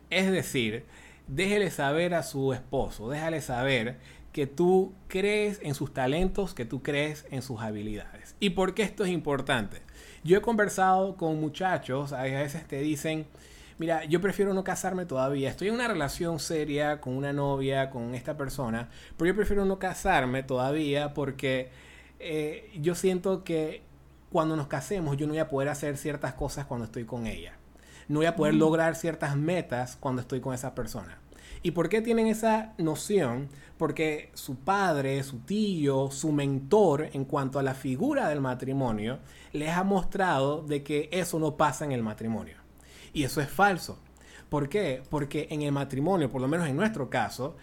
Es 0.09 0.31
decir, 0.31 0.85
déjele 1.27 1.69
saber 1.69 2.13
a 2.13 2.23
su 2.23 2.53
esposo, 2.53 3.09
déjale 3.09 3.41
saber 3.41 3.97
que 4.31 4.47
tú 4.47 4.93
crees 5.07 5.59
en 5.63 5.73
sus 5.73 5.93
talentos, 5.93 6.53
que 6.53 6.65
tú 6.65 6.81
crees 6.81 7.25
en 7.31 7.41
sus 7.41 7.59
habilidades. 7.59 8.35
¿Y 8.39 8.51
por 8.51 8.73
qué 8.73 8.83
esto 8.83 9.03
es 9.03 9.09
importante? 9.09 9.81
Yo 10.23 10.37
he 10.37 10.41
conversado 10.41 11.17
con 11.17 11.39
muchachos, 11.39 12.13
a 12.13 12.23
veces 12.23 12.67
te 12.67 12.79
dicen, 12.79 13.25
mira, 13.79 14.05
yo 14.05 14.21
prefiero 14.21 14.53
no 14.53 14.63
casarme 14.63 15.05
todavía, 15.05 15.49
estoy 15.49 15.69
en 15.69 15.73
una 15.73 15.87
relación 15.87 16.39
seria 16.39 17.01
con 17.01 17.17
una 17.17 17.33
novia, 17.33 17.89
con 17.89 18.15
esta 18.15 18.37
persona, 18.37 18.89
pero 19.17 19.29
yo 19.29 19.35
prefiero 19.35 19.65
no 19.65 19.79
casarme 19.79 20.43
todavía 20.43 21.13
porque 21.13 21.69
eh, 22.19 22.71
yo 22.79 22.95
siento 22.95 23.43
que 23.43 23.81
cuando 24.31 24.55
nos 24.55 24.67
casemos 24.67 25.17
yo 25.17 25.27
no 25.27 25.34
voy 25.34 25.39
a 25.39 25.50
poder 25.50 25.69
hacer 25.69 25.98
ciertas 25.98 26.34
cosas 26.34 26.65
cuando 26.65 26.86
estoy 26.86 27.05
con 27.05 27.27
ella. 27.27 27.53
No 28.07 28.19
voy 28.19 28.25
a 28.25 28.36
poder 28.36 28.53
lograr 28.53 28.96
ciertas 28.96 29.36
metas 29.36 29.98
cuando 30.00 30.22
estoy 30.22 30.39
con 30.39 30.53
esa 30.53 30.74
persona. 30.74 31.19
¿Y 31.62 31.72
por 31.72 31.89
qué 31.89 32.01
tienen 32.01 32.27
esa 32.27 32.74
noción? 32.77 33.50
Porque 33.77 34.31
su 34.34 34.55
padre, 34.57 35.22
su 35.24 35.39
tío, 35.39 36.10
su 36.12 36.31
mentor 36.31 37.10
en 37.13 37.25
cuanto 37.25 37.60
a 37.60 37.63
la 37.63 37.74
figura 37.74 38.29
del 38.29 38.41
matrimonio, 38.41 39.19
les 39.53 39.69
ha 39.69 39.84
mostrado 39.84 40.62
de 40.62 40.84
que 40.84 41.10
eso 41.12 41.39
no 41.39 41.57
pasa 41.57 41.84
en 41.84 41.91
el 41.91 42.03
matrimonio. 42.03 42.57
Y 43.13 43.24
eso 43.24 43.41
es 43.41 43.50
falso. 43.50 44.00
¿Por 44.50 44.69
qué? 44.69 45.03
Porque 45.10 45.48
en 45.50 45.62
el 45.63 45.72
matrimonio, 45.72 46.31
por 46.31 46.41
lo 46.41 46.48
menos 46.48 46.67
en 46.67 46.77
nuestro 46.77 47.10
caso, 47.10 47.57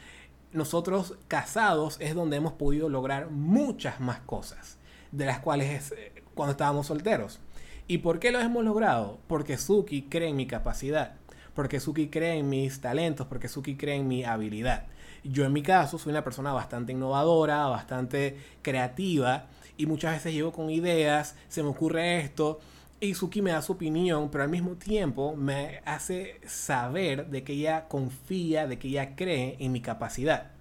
nosotros 0.53 1.17
casados 1.29 1.97
es 2.01 2.15
donde 2.15 2.37
hemos 2.37 2.53
podido 2.53 2.89
lograr 2.89 3.31
muchas 3.31 4.01
más 4.01 4.21
cosas 4.21 4.79
de 5.13 5.27
las 5.27 5.39
cuales 5.39 5.71
es 5.71 5.93
eh, 5.93 6.24
cuando 6.35 6.53
estábamos 6.53 6.87
solteros. 6.87 7.41
¿Y 7.87 7.99
por 7.99 8.19
qué 8.19 8.33
lo 8.33 8.41
hemos 8.41 8.65
logrado? 8.65 9.19
Porque 9.27 9.59
Suki 9.59 10.03
cree 10.03 10.29
en 10.29 10.37
mi 10.37 10.47
capacidad 10.47 11.17
porque 11.55 11.81
Suki 11.81 12.09
cree 12.09 12.39
en 12.39 12.49
mis 12.49 12.81
talentos, 12.81 13.27
porque 13.27 13.49
Suki 13.49 13.77
cree 13.77 13.97
en 13.97 14.09
mi 14.09 14.25
habilidad. 14.25 14.87
Yo 15.23 15.45
en 15.45 15.53
mi 15.53 15.63
caso 15.63 15.99
soy 15.99 16.11
una 16.11 16.25
persona 16.25 16.53
bastante 16.53 16.93
innovadora, 16.93 17.67
bastante 17.67 18.37
creativa 18.61 19.47
y 19.77 19.87
muchas 19.87 20.13
veces 20.13 20.35
llego 20.35 20.53
con 20.53 20.71
ideas, 20.71 21.37
se 21.49 21.63
me 21.63 21.71
ocurre 21.71 22.21
esto 22.21 22.61
y 23.01 23.15
Suki 23.15 23.41
me 23.41 23.53
da 23.53 23.63
su 23.63 23.73
opinión, 23.73 24.31
pero 24.31 24.45
al 24.45 24.51
mismo 24.51 24.73
tiempo 24.77 25.35
me 25.37 25.81
hace 25.85 26.41
saber 26.47 27.29
de 27.29 27.43
que 27.43 27.55
ella 27.55 27.89
confía, 27.89 28.67
de 28.67 28.79
que 28.79 28.89
ella 28.89 29.17
cree 29.17 29.57
en 29.61 29.73
mi 29.73 29.81
capacidad. 29.81 30.54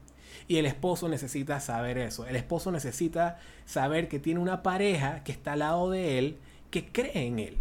Y 0.48 0.58
el 0.58 0.66
esposo 0.66 1.10
necesita 1.10 1.60
saber 1.60 1.98
eso. 1.98 2.26
El 2.26 2.36
esposo 2.36 2.72
necesita 2.72 3.38
saber 3.66 4.08
que 4.08 4.20
tiene 4.20 4.40
una 4.40 4.64
pareja 4.64 5.24
que 5.24 5.32
está 5.32 5.54
al 5.54 5.60
lado 5.60 5.90
de 5.90 6.20
él, 6.20 6.38
que 6.70 6.92
cree 6.92 7.28
en 7.28 7.40
él. 7.40 7.58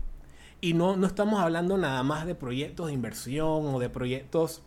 Y 0.61 0.75
no, 0.75 0.97
no 0.97 1.07
estamos 1.07 1.41
hablando 1.41 1.77
nada 1.77 2.03
más 2.03 2.27
de 2.27 2.35
proyectos 2.35 2.87
de 2.87 2.93
inversión 2.93 3.67
o 3.67 3.79
de 3.79 3.89
proyectos 3.89 4.62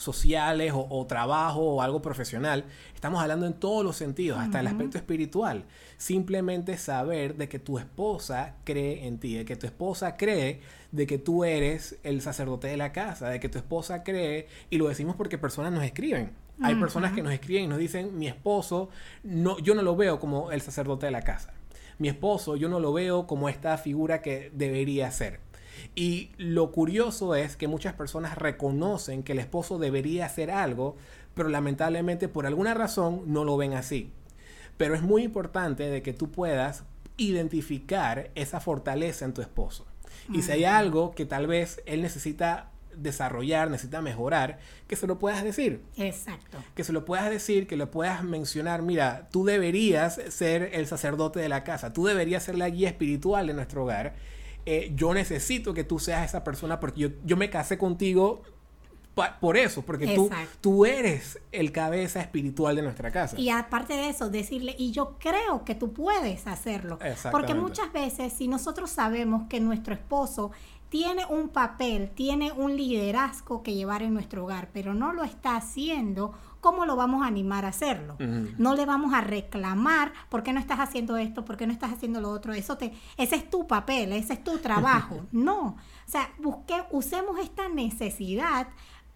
sociales 0.00 0.72
o, 0.74 1.06
trabajo 1.06 1.60
o 1.60 1.82
algo 1.82 2.00
profesional. 2.00 2.64
Estamos 2.94 3.20
hablando 3.20 3.46
en 3.46 3.52
todos 3.52 3.84
los 3.84 3.96
sentidos, 3.96 4.38
hasta 4.38 4.60
el 4.60 4.66
aspecto 4.66 4.96
espiritual. 4.96 5.64
Simplemente 5.98 6.78
saber 6.78 7.36
de 7.36 7.50
que 7.50 7.58
tu 7.58 7.78
esposa 7.78 8.54
cree 8.64 9.06
en 9.06 9.18
ti, 9.18 9.34
de 9.34 9.44
que 9.44 9.56
tu 9.56 9.66
esposa 9.66 10.16
cree 10.16 10.60
de 10.90 11.06
que 11.06 11.18
tú 11.18 11.44
eres 11.44 11.98
el 12.02 12.22
sacerdote 12.22 12.68
de 12.68 12.78
la 12.78 12.92
casa, 12.92 13.28
de 13.28 13.40
que 13.40 13.50
tu 13.50 13.58
esposa 13.58 14.02
cree, 14.02 14.48
y 14.70 14.78
lo 14.78 14.88
decimos 14.88 15.16
porque 15.16 15.36
personas 15.36 15.70
nos 15.70 15.84
escriben. 15.84 16.32
Hay 16.62 16.74
personas 16.74 17.12
que 17.12 17.22
nos 17.22 17.32
escriben 17.32 17.64
y 17.64 17.66
nos 17.68 17.78
dicen, 17.78 18.18
mi 18.18 18.28
esposo, 18.28 18.90
no, 19.22 19.58
yo 19.58 19.74
no 19.74 19.82
lo 19.82 19.96
veo 19.96 20.20
como 20.20 20.52
el 20.52 20.60
sacerdote 20.60 21.06
de 21.06 21.12
la 21.12 21.22
casa 21.22 21.54
mi 22.00 22.08
esposo 22.08 22.56
yo 22.56 22.68
no 22.68 22.80
lo 22.80 22.94
veo 22.94 23.26
como 23.26 23.48
esta 23.48 23.76
figura 23.76 24.22
que 24.22 24.50
debería 24.54 25.10
ser. 25.10 25.38
Y 25.94 26.30
lo 26.38 26.72
curioso 26.72 27.34
es 27.34 27.56
que 27.56 27.68
muchas 27.68 27.92
personas 27.92 28.36
reconocen 28.38 29.22
que 29.22 29.32
el 29.32 29.38
esposo 29.38 29.78
debería 29.78 30.24
hacer 30.24 30.50
algo, 30.50 30.96
pero 31.34 31.50
lamentablemente 31.50 32.26
por 32.26 32.46
alguna 32.46 32.72
razón 32.72 33.24
no 33.26 33.44
lo 33.44 33.56
ven 33.58 33.74
así. 33.74 34.10
Pero 34.78 34.94
es 34.94 35.02
muy 35.02 35.22
importante 35.22 35.90
de 35.90 36.02
que 36.02 36.14
tú 36.14 36.30
puedas 36.30 36.84
identificar 37.18 38.30
esa 38.34 38.60
fortaleza 38.60 39.26
en 39.26 39.34
tu 39.34 39.42
esposo. 39.42 39.86
Y 40.32 40.40
si 40.40 40.52
hay 40.52 40.64
algo 40.64 41.10
que 41.10 41.26
tal 41.26 41.46
vez 41.46 41.82
él 41.84 42.00
necesita 42.00 42.69
desarrollar, 42.96 43.70
necesita 43.70 44.00
mejorar, 44.00 44.58
que 44.86 44.96
se 44.96 45.06
lo 45.06 45.18
puedas 45.18 45.42
decir. 45.42 45.82
Exacto. 45.96 46.58
Que 46.74 46.84
se 46.84 46.92
lo 46.92 47.04
puedas 47.04 47.30
decir, 47.30 47.66
que 47.66 47.76
lo 47.76 47.90
puedas 47.90 48.22
mencionar, 48.24 48.82
mira, 48.82 49.28
tú 49.30 49.44
deberías 49.44 50.20
ser 50.28 50.70
el 50.72 50.86
sacerdote 50.86 51.40
de 51.40 51.48
la 51.48 51.64
casa, 51.64 51.92
tú 51.92 52.04
deberías 52.04 52.42
ser 52.42 52.56
la 52.56 52.68
guía 52.68 52.88
espiritual 52.88 53.46
de 53.46 53.54
nuestro 53.54 53.84
hogar. 53.84 54.14
Eh, 54.66 54.92
yo 54.94 55.14
necesito 55.14 55.72
que 55.72 55.84
tú 55.84 55.98
seas 55.98 56.24
esa 56.24 56.44
persona 56.44 56.80
porque 56.80 57.00
yo, 57.00 57.08
yo 57.24 57.36
me 57.36 57.48
casé 57.48 57.78
contigo 57.78 58.42
por 59.40 59.56
eso, 59.56 59.82
porque 59.82 60.14
tú, 60.14 60.30
tú 60.60 60.86
eres 60.86 61.38
el 61.52 61.72
cabeza 61.72 62.20
espiritual 62.20 62.76
de 62.76 62.82
nuestra 62.82 63.10
casa. 63.10 63.38
Y 63.38 63.50
aparte 63.50 63.94
de 63.94 64.08
eso, 64.08 64.30
decirle, 64.30 64.74
y 64.78 64.92
yo 64.92 65.16
creo 65.18 65.64
que 65.64 65.74
tú 65.74 65.92
puedes 65.92 66.46
hacerlo. 66.46 66.98
Porque 67.30 67.54
muchas 67.54 67.92
veces, 67.92 68.32
si 68.32 68.48
nosotros 68.48 68.90
sabemos 68.90 69.48
que 69.48 69.60
nuestro 69.60 69.94
esposo 69.94 70.52
tiene 70.90 71.24
un 71.24 71.48
papel, 71.48 72.10
tiene 72.10 72.52
un 72.52 72.76
liderazgo 72.76 73.62
que 73.62 73.74
llevar 73.74 74.02
en 74.02 74.12
nuestro 74.12 74.44
hogar, 74.44 74.68
pero 74.72 74.92
no 74.92 75.12
lo 75.12 75.22
está 75.22 75.56
haciendo, 75.56 76.34
¿cómo 76.60 76.84
lo 76.84 76.96
vamos 76.96 77.22
a 77.22 77.28
animar 77.28 77.64
a 77.64 77.68
hacerlo? 77.68 78.16
No 78.58 78.74
le 78.74 78.84
vamos 78.86 79.14
a 79.14 79.20
reclamar, 79.20 80.12
¿por 80.28 80.42
qué 80.42 80.52
no 80.52 80.58
estás 80.58 80.80
haciendo 80.80 81.16
esto? 81.16 81.44
¿Por 81.44 81.56
qué 81.56 81.66
no 81.66 81.72
estás 81.72 81.92
haciendo 81.92 82.20
lo 82.20 82.30
otro? 82.30 82.52
Eso 82.52 82.76
te, 82.76 82.92
ese 83.16 83.36
es 83.36 83.48
tu 83.48 83.68
papel, 83.68 84.12
ese 84.12 84.32
es 84.34 84.44
tu 84.44 84.58
trabajo. 84.58 85.26
no, 85.32 85.60
o 85.68 86.10
sea, 86.10 86.28
busque, 86.38 86.74
usemos 86.90 87.38
esta 87.38 87.68
necesidad 87.68 88.66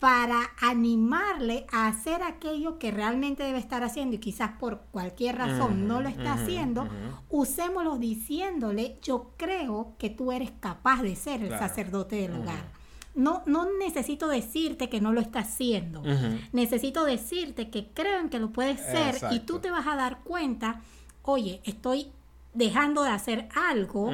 para 0.04 0.50
animarle 0.60 1.64
a 1.72 1.86
hacer 1.86 2.22
aquello 2.22 2.78
que 2.78 2.90
realmente 2.90 3.42
debe 3.42 3.56
estar 3.58 3.82
haciendo 3.82 4.16
y 4.16 4.18
quizás 4.18 4.50
por 4.60 4.82
cualquier 4.90 5.38
razón 5.38 5.88
no 5.88 6.02
lo 6.02 6.10
está 6.10 6.34
haciendo, 6.34 6.86
usémoslo 7.30 7.96
diciéndole, 7.96 8.98
yo 9.00 9.30
creo 9.38 9.94
que 9.96 10.10
tú 10.10 10.30
eres 10.30 10.50
capaz 10.60 11.00
de 11.00 11.16
ser 11.16 11.42
el 11.42 11.48
sacerdote 11.58 12.16
del 12.16 12.34
hogar. 12.34 12.68
No, 13.14 13.44
no 13.46 13.66
necesito 13.78 14.28
decirte 14.28 14.90
que 14.90 15.00
no 15.00 15.10
lo 15.14 15.22
está 15.22 15.38
haciendo. 15.38 16.02
Necesito 16.52 17.06
decirte 17.06 17.70
que 17.70 17.86
creo 17.94 18.20
en 18.20 18.28
que 18.28 18.40
lo 18.40 18.50
puedes 18.50 18.80
ser 18.80 19.16
y 19.30 19.40
tú 19.40 19.60
te 19.60 19.70
vas 19.70 19.86
a 19.86 19.96
dar 19.96 20.18
cuenta, 20.18 20.82
oye, 21.22 21.62
estoy 21.64 22.08
dejando 22.52 23.04
de 23.04 23.08
hacer 23.08 23.48
algo 23.56 24.10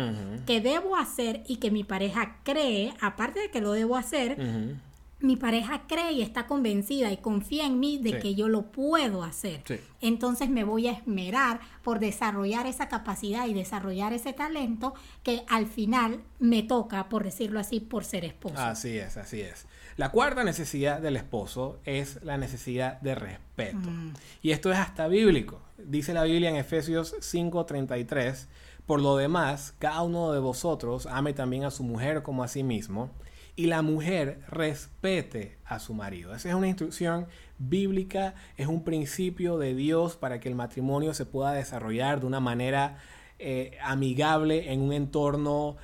que 0.46 0.60
debo 0.60 0.94
hacer 0.94 1.42
y 1.48 1.56
que 1.56 1.72
mi 1.72 1.82
pareja 1.82 2.36
cree, 2.44 2.94
aparte 3.00 3.40
de 3.40 3.50
que 3.50 3.60
lo 3.60 3.72
debo 3.72 3.96
hacer, 3.96 4.78
mi 5.20 5.36
pareja 5.36 5.82
cree 5.86 6.12
y 6.12 6.22
está 6.22 6.46
convencida 6.46 7.12
y 7.12 7.18
confía 7.18 7.66
en 7.66 7.78
mí 7.78 7.98
de 7.98 8.18
que 8.18 8.34
yo 8.34 8.48
lo 8.48 8.72
puedo 8.72 9.22
hacer. 9.22 9.62
Entonces 10.00 10.48
me 10.48 10.64
voy 10.64 10.88
a 10.88 10.92
esmerar 10.92 11.60
por 11.82 11.98
desarrollar 11.98 12.66
esa 12.66 12.88
capacidad 12.88 13.46
y 13.46 13.54
desarrollar 13.54 14.12
ese 14.12 14.32
talento 14.32 14.94
que 15.22 15.44
al 15.48 15.66
final 15.66 16.22
me 16.38 16.62
toca, 16.62 17.08
por 17.08 17.24
decirlo 17.24 17.60
así, 17.60 17.80
por 17.80 18.04
ser 18.04 18.24
esposo. 18.24 18.58
Así 18.58 18.98
es, 18.98 19.16
así 19.16 19.40
es. 19.42 19.66
La 19.96 20.10
cuarta 20.10 20.44
necesidad 20.44 21.00
del 21.00 21.16
esposo 21.16 21.78
es 21.84 22.22
la 22.22 22.38
necesidad 22.38 23.00
de 23.00 23.14
respeto. 23.14 23.90
Mm. 23.90 24.14
Y 24.40 24.52
esto 24.52 24.72
es 24.72 24.78
hasta 24.78 25.08
bíblico. 25.08 25.60
Dice 25.76 26.14
la 26.14 26.24
Biblia 26.24 26.48
en 26.48 26.56
Efesios 26.56 27.14
5:33, 27.20 28.46
por 28.86 29.02
lo 29.02 29.16
demás, 29.16 29.74
cada 29.78 30.02
uno 30.02 30.32
de 30.32 30.40
vosotros 30.40 31.06
ame 31.06 31.34
también 31.34 31.64
a 31.64 31.70
su 31.70 31.82
mujer 31.82 32.22
como 32.22 32.42
a 32.42 32.48
sí 32.48 32.62
mismo 32.62 33.10
y 33.56 33.66
la 33.66 33.82
mujer 33.82 34.40
respete 34.48 35.58
a 35.64 35.78
su 35.78 35.94
marido. 35.94 36.34
Esa 36.34 36.48
es 36.48 36.54
una 36.54 36.68
instrucción 36.68 37.26
bíblica, 37.58 38.34
es 38.56 38.66
un 38.66 38.84
principio 38.84 39.58
de 39.58 39.74
Dios 39.74 40.16
para 40.16 40.40
que 40.40 40.48
el 40.48 40.54
matrimonio 40.54 41.14
se 41.14 41.26
pueda 41.26 41.52
desarrollar 41.52 42.20
de 42.20 42.26
una 42.26 42.40
manera 42.40 42.98
eh, 43.38 43.78
amigable 43.82 44.72
en 44.72 44.80
un 44.80 44.92
entorno 44.92 45.76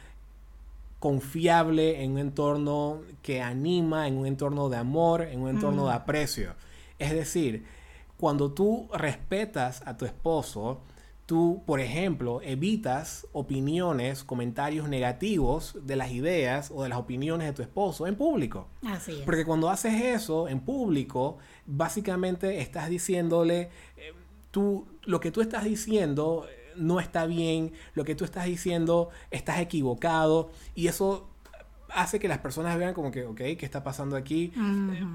confiable, 0.98 2.02
en 2.02 2.12
un 2.12 2.18
entorno 2.18 3.02
que 3.22 3.42
anima, 3.42 4.08
en 4.08 4.16
un 4.16 4.26
entorno 4.26 4.68
de 4.68 4.76
amor, 4.76 5.22
en 5.22 5.40
un 5.40 5.50
entorno 5.50 5.86
de 5.86 5.92
aprecio. 5.92 6.54
Es 6.98 7.12
decir, 7.12 7.64
cuando 8.18 8.50
tú 8.52 8.88
respetas 8.92 9.82
a 9.86 9.96
tu 9.96 10.06
esposo, 10.06 10.80
tú, 11.26 11.64
por 11.66 11.80
ejemplo, 11.80 12.40
evitas 12.42 13.26
opiniones, 13.32 14.22
comentarios 14.22 14.88
negativos 14.88 15.76
de 15.82 15.96
las 15.96 16.12
ideas 16.12 16.70
o 16.72 16.84
de 16.84 16.88
las 16.88 16.98
opiniones 16.98 17.48
de 17.48 17.52
tu 17.52 17.62
esposo 17.62 18.06
en 18.06 18.14
público. 18.14 18.68
Así 18.86 19.12
es. 19.12 19.18
Porque 19.18 19.44
cuando 19.44 19.68
haces 19.68 20.00
eso 20.00 20.48
en 20.48 20.60
público, 20.60 21.38
básicamente 21.66 22.60
estás 22.60 22.88
diciéndole, 22.88 23.70
eh, 23.96 24.12
tú, 24.52 24.86
lo 25.02 25.18
que 25.18 25.32
tú 25.32 25.40
estás 25.40 25.64
diciendo 25.64 26.46
eh, 26.48 26.72
no 26.76 27.00
está 27.00 27.26
bien, 27.26 27.72
lo 27.94 28.04
que 28.04 28.14
tú 28.14 28.24
estás 28.24 28.44
diciendo 28.44 29.10
estás 29.32 29.58
equivocado 29.58 30.50
y 30.76 30.86
eso 30.86 31.28
hace 31.88 32.18
que 32.18 32.28
las 32.28 32.38
personas 32.38 32.76
vean 32.78 32.94
como 32.94 33.10
que, 33.10 33.24
ok, 33.24 33.36
¿qué 33.36 33.58
está 33.60 33.82
pasando 33.82 34.16
aquí? 34.16 34.52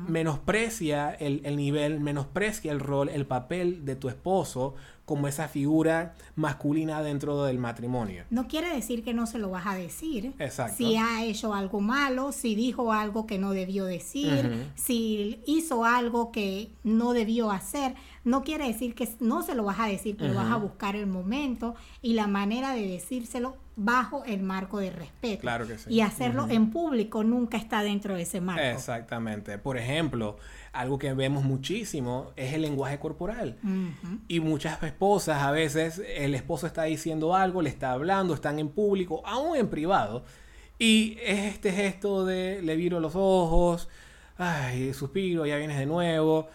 Menosprecia 0.07 1.11
el, 1.11 1.41
el, 1.43 1.55
nivel, 1.55 1.99
menosprecia 1.99 2.71
el 2.71 2.79
rol, 2.79 3.09
el 3.09 3.25
papel 3.25 3.85
de 3.85 3.95
tu 3.95 4.09
esposo 4.09 4.75
como 5.11 5.27
esa 5.27 5.49
figura 5.49 6.13
masculina 6.37 7.03
dentro 7.03 7.43
del 7.43 7.57
matrimonio. 7.57 8.23
No 8.29 8.47
quiere 8.47 8.73
decir 8.73 9.03
que 9.03 9.13
no 9.13 9.27
se 9.27 9.39
lo 9.39 9.49
vas 9.49 9.67
a 9.67 9.75
decir. 9.75 10.33
Exacto. 10.39 10.77
Si 10.77 10.95
ha 10.95 11.25
hecho 11.25 11.53
algo 11.53 11.81
malo, 11.81 12.31
si 12.31 12.55
dijo 12.55 12.93
algo 12.93 13.27
que 13.27 13.37
no 13.37 13.51
debió 13.51 13.83
decir, 13.83 14.69
si 14.75 15.41
hizo 15.45 15.83
algo 15.83 16.31
que 16.31 16.71
no 16.85 17.11
debió 17.11 17.51
hacer, 17.51 17.93
no 18.23 18.43
quiere 18.43 18.67
decir 18.67 18.93
que 18.95 19.07
no 19.19 19.41
se 19.41 19.55
lo 19.55 19.63
vas 19.63 19.79
a 19.79 19.87
decir, 19.87 20.15
pero 20.17 20.33
vas 20.35 20.51
a 20.51 20.57
buscar 20.57 20.95
el 20.95 21.07
momento 21.07 21.75
y 22.01 22.13
la 22.13 22.27
manera 22.27 22.73
de 22.73 22.87
decírselo 22.87 23.57
bajo 23.75 24.23
el 24.25 24.43
marco 24.43 24.79
de 24.79 24.91
respeto. 24.91 25.41
Claro 25.41 25.65
que 25.65 25.77
sí. 25.77 25.91
Y 25.91 26.01
hacerlo 26.01 26.47
en 26.49 26.69
público 26.69 27.23
nunca 27.23 27.57
está 27.57 27.81
dentro 27.81 28.15
de 28.15 28.23
ese 28.23 28.39
marco. 28.39 28.63
Exactamente. 28.63 29.57
Por 29.57 29.77
ejemplo, 29.77 30.37
algo 30.71 30.99
que 30.99 31.13
vemos 31.13 31.43
muchísimo 31.43 32.31
es 32.35 32.53
el 32.53 32.61
lenguaje 32.61 32.99
corporal. 32.99 33.57
Y 34.27 34.39
muchas 34.39 34.81
esposas, 34.83 35.41
a 35.41 35.51
veces 35.51 36.01
el 36.15 36.35
esposo 36.35 36.67
está 36.67 36.83
diciendo 36.83 37.35
algo, 37.35 37.61
le 37.61 37.69
está 37.69 37.91
hablando, 37.91 38.33
están 38.33 38.59
en 38.59 38.69
público, 38.69 39.21
aún 39.25 39.57
en 39.57 39.69
privado. 39.69 40.25
Y 40.77 41.17
es 41.23 41.53
este 41.53 41.71
gesto 41.71 42.25
de 42.25 42.61
le 42.61 42.75
viro 42.75 42.99
los 42.99 43.13
ojos, 43.15 43.87
ay, 44.37 44.93
suspiro, 44.93 45.45
ya 45.45 45.57
vienes 45.57 45.77
de 45.77 45.85
nuevo. 45.85 46.49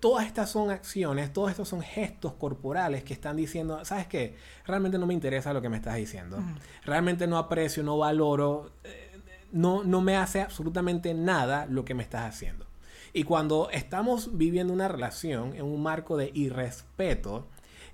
Todas 0.00 0.26
estas 0.26 0.50
son 0.50 0.70
acciones, 0.70 1.32
todos 1.32 1.50
estos 1.50 1.68
son 1.68 1.82
gestos 1.82 2.34
corporales 2.34 3.02
que 3.02 3.12
están 3.12 3.36
diciendo, 3.36 3.84
¿sabes 3.84 4.06
qué? 4.06 4.36
Realmente 4.66 4.98
no 4.98 5.06
me 5.06 5.14
interesa 5.14 5.52
lo 5.52 5.60
que 5.60 5.68
me 5.68 5.76
estás 5.76 5.96
diciendo. 5.96 6.38
Realmente 6.84 7.26
no 7.26 7.38
aprecio, 7.38 7.82
no 7.82 7.98
valoro, 7.98 8.70
eh, 8.84 9.20
no, 9.52 9.82
no 9.82 10.00
me 10.00 10.16
hace 10.16 10.42
absolutamente 10.42 11.14
nada 11.14 11.66
lo 11.66 11.84
que 11.84 11.94
me 11.94 12.02
estás 12.02 12.22
haciendo. 12.22 12.66
Y 13.12 13.24
cuando 13.24 13.70
estamos 13.70 14.36
viviendo 14.36 14.72
una 14.72 14.88
relación 14.88 15.54
en 15.54 15.64
un 15.64 15.82
marco 15.82 16.16
de 16.16 16.30
irrespeto, 16.34 17.46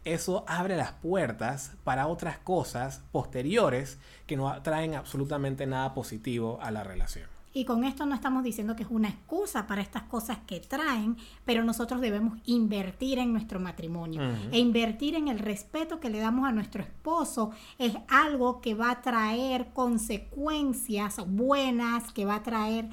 eso 0.04 0.44
abre 0.49 0.76
las 0.76 0.92
puertas 0.92 1.72
para 1.84 2.06
otras 2.06 2.38
cosas 2.38 3.02
posteriores 3.12 3.99
que 4.26 4.37
no 4.37 4.62
traen 4.62 4.94
absolutamente 4.94 5.66
nada 5.66 5.92
positivo 5.92 6.58
a 6.62 6.70
la 6.70 6.84
relación. 6.84 7.29
Y 7.52 7.64
con 7.64 7.85
esto 7.85 8.07
no 8.07 8.14
estamos 8.14 8.45
diciendo 8.45 8.76
que 8.76 8.85
es 8.85 8.90
una 8.90 9.09
excusa 9.09 9.66
para 9.66 9.83
estas 9.83 10.04
cosas 10.04 10.38
que 10.47 10.61
traen, 10.61 11.16
pero 11.45 11.64
nosotros 11.64 12.00
debemos 12.00 12.38
invertir 12.45 13.19
en 13.19 13.33
nuestro 13.33 13.59
matrimonio. 13.59 14.23
E 14.52 14.59
invertir 14.59 15.16
en 15.16 15.28
el 15.28 15.38
respeto 15.38 15.99
que 15.99 16.11
le 16.11 16.21
damos 16.21 16.49
a 16.49 16.52
nuestro 16.52 16.83
esposo 16.83 17.50
es 17.78 17.95
algo 18.09 18.61
que 18.61 18.75
va 18.75 18.90
a 18.90 19.03
traer 19.03 19.68
consecuencias 19.72 21.16
buenas, 21.27 22.12
que 22.12 22.24
va 22.24 22.37
a 22.37 22.42
traer 22.42 22.88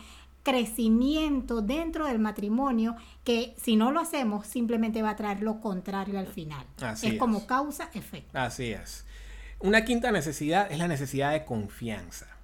crecimiento 0.47 1.62
dentro 1.62 2.08
del 2.08 2.19
matrimonio 2.19 2.95
que 3.25 3.53
si 3.62 3.75
no 3.75 3.91
lo 3.91 3.99
hacemos 3.99 4.47
simplemente 4.47 5.01
va 5.01 5.10
a 5.10 5.15
traer 5.17 5.41
lo 5.43 5.60
contrario 5.60 6.17
al 6.17 6.27
final. 6.27 6.65
Así 6.81 7.08
es, 7.08 7.19
como 7.19 7.45
causa-efecto. 7.45 8.39
Así 8.39 8.71
es. 8.71 9.05
Una 9.60 9.84
quinta 9.84 10.10
necesidad 10.12 10.71
es 10.71 10.77
la 10.77 10.88
necesidad 10.88 11.34
de 11.34 11.43
confianza. 11.43 12.37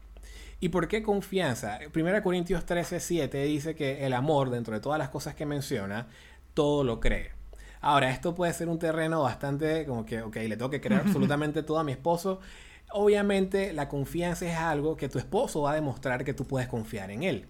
¿Y 0.63 0.69
por 0.69 0.87
qué 0.87 1.03
confianza? 1.03 1.77
1 1.93 2.23
Corintios 2.23 2.65
13, 2.65 3.01
7 3.01 3.43
dice 3.43 3.75
que 3.75 4.05
el 4.05 4.13
amor, 4.13 4.49
dentro 4.49 4.73
de 4.73 4.79
todas 4.79 4.97
las 4.97 5.09
cosas 5.09 5.35
que 5.35 5.45
menciona, 5.45 6.07
todo 6.53 6.85
lo 6.85 7.01
cree. 7.01 7.31
Ahora, 7.81 8.09
esto 8.11 8.33
puede 8.33 8.53
ser 8.53 8.69
un 8.69 8.79
terreno 8.79 9.23
bastante 9.23 9.85
como 9.85 10.05
que, 10.05 10.21
ok, 10.21 10.37
le 10.37 10.55
tengo 10.55 10.69
que 10.69 10.79
creer 10.79 11.01
absolutamente 11.05 11.63
todo 11.63 11.79
a 11.79 11.83
mi 11.83 11.91
esposo. 11.91 12.39
Obviamente, 12.93 13.73
la 13.73 13.89
confianza 13.89 14.45
es 14.45 14.55
algo 14.55 14.95
que 14.95 15.09
tu 15.09 15.19
esposo 15.19 15.63
va 15.63 15.73
a 15.73 15.75
demostrar 15.75 16.23
que 16.23 16.33
tú 16.33 16.45
puedes 16.45 16.69
confiar 16.69 17.11
en 17.11 17.23
él. 17.23 17.45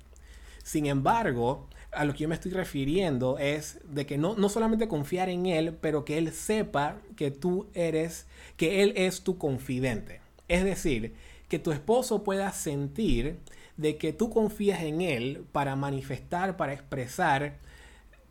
Sin 0.64 0.88
embargo, 0.88 1.68
a 1.92 2.06
lo 2.06 2.14
que 2.14 2.24
yo 2.24 2.30
me 2.30 2.34
estoy 2.34 2.52
refiriendo 2.54 3.38
es 3.38 3.80
de 3.84 4.08
que 4.08 4.18
no, 4.18 4.34
no 4.38 4.50
solamente 4.50 4.88
confiar 4.88 5.30
en 5.30 5.46
él, 5.46 5.78
pero 5.80 6.04
que 6.04 6.18
él 6.18 6.32
sepa 6.34 6.98
que 7.16 7.30
tú 7.30 7.68
eres, 7.76 8.26
que 8.58 8.82
él 8.82 8.92
es 8.96 9.22
tu 9.22 9.38
confidente. 9.38 10.20
Es 10.48 10.64
decir, 10.64 11.14
que 11.54 11.60
tu 11.60 11.72
esposo 11.72 12.24
pueda 12.24 12.52
sentir 12.52 13.38
de 13.78 14.00
que 14.00 14.12
tú 14.12 14.32
confías 14.32 14.82
en 14.82 15.02
él 15.02 15.46
para 15.52 15.76
manifestar, 15.76 16.58
para 16.58 16.74
expresar 16.74 17.60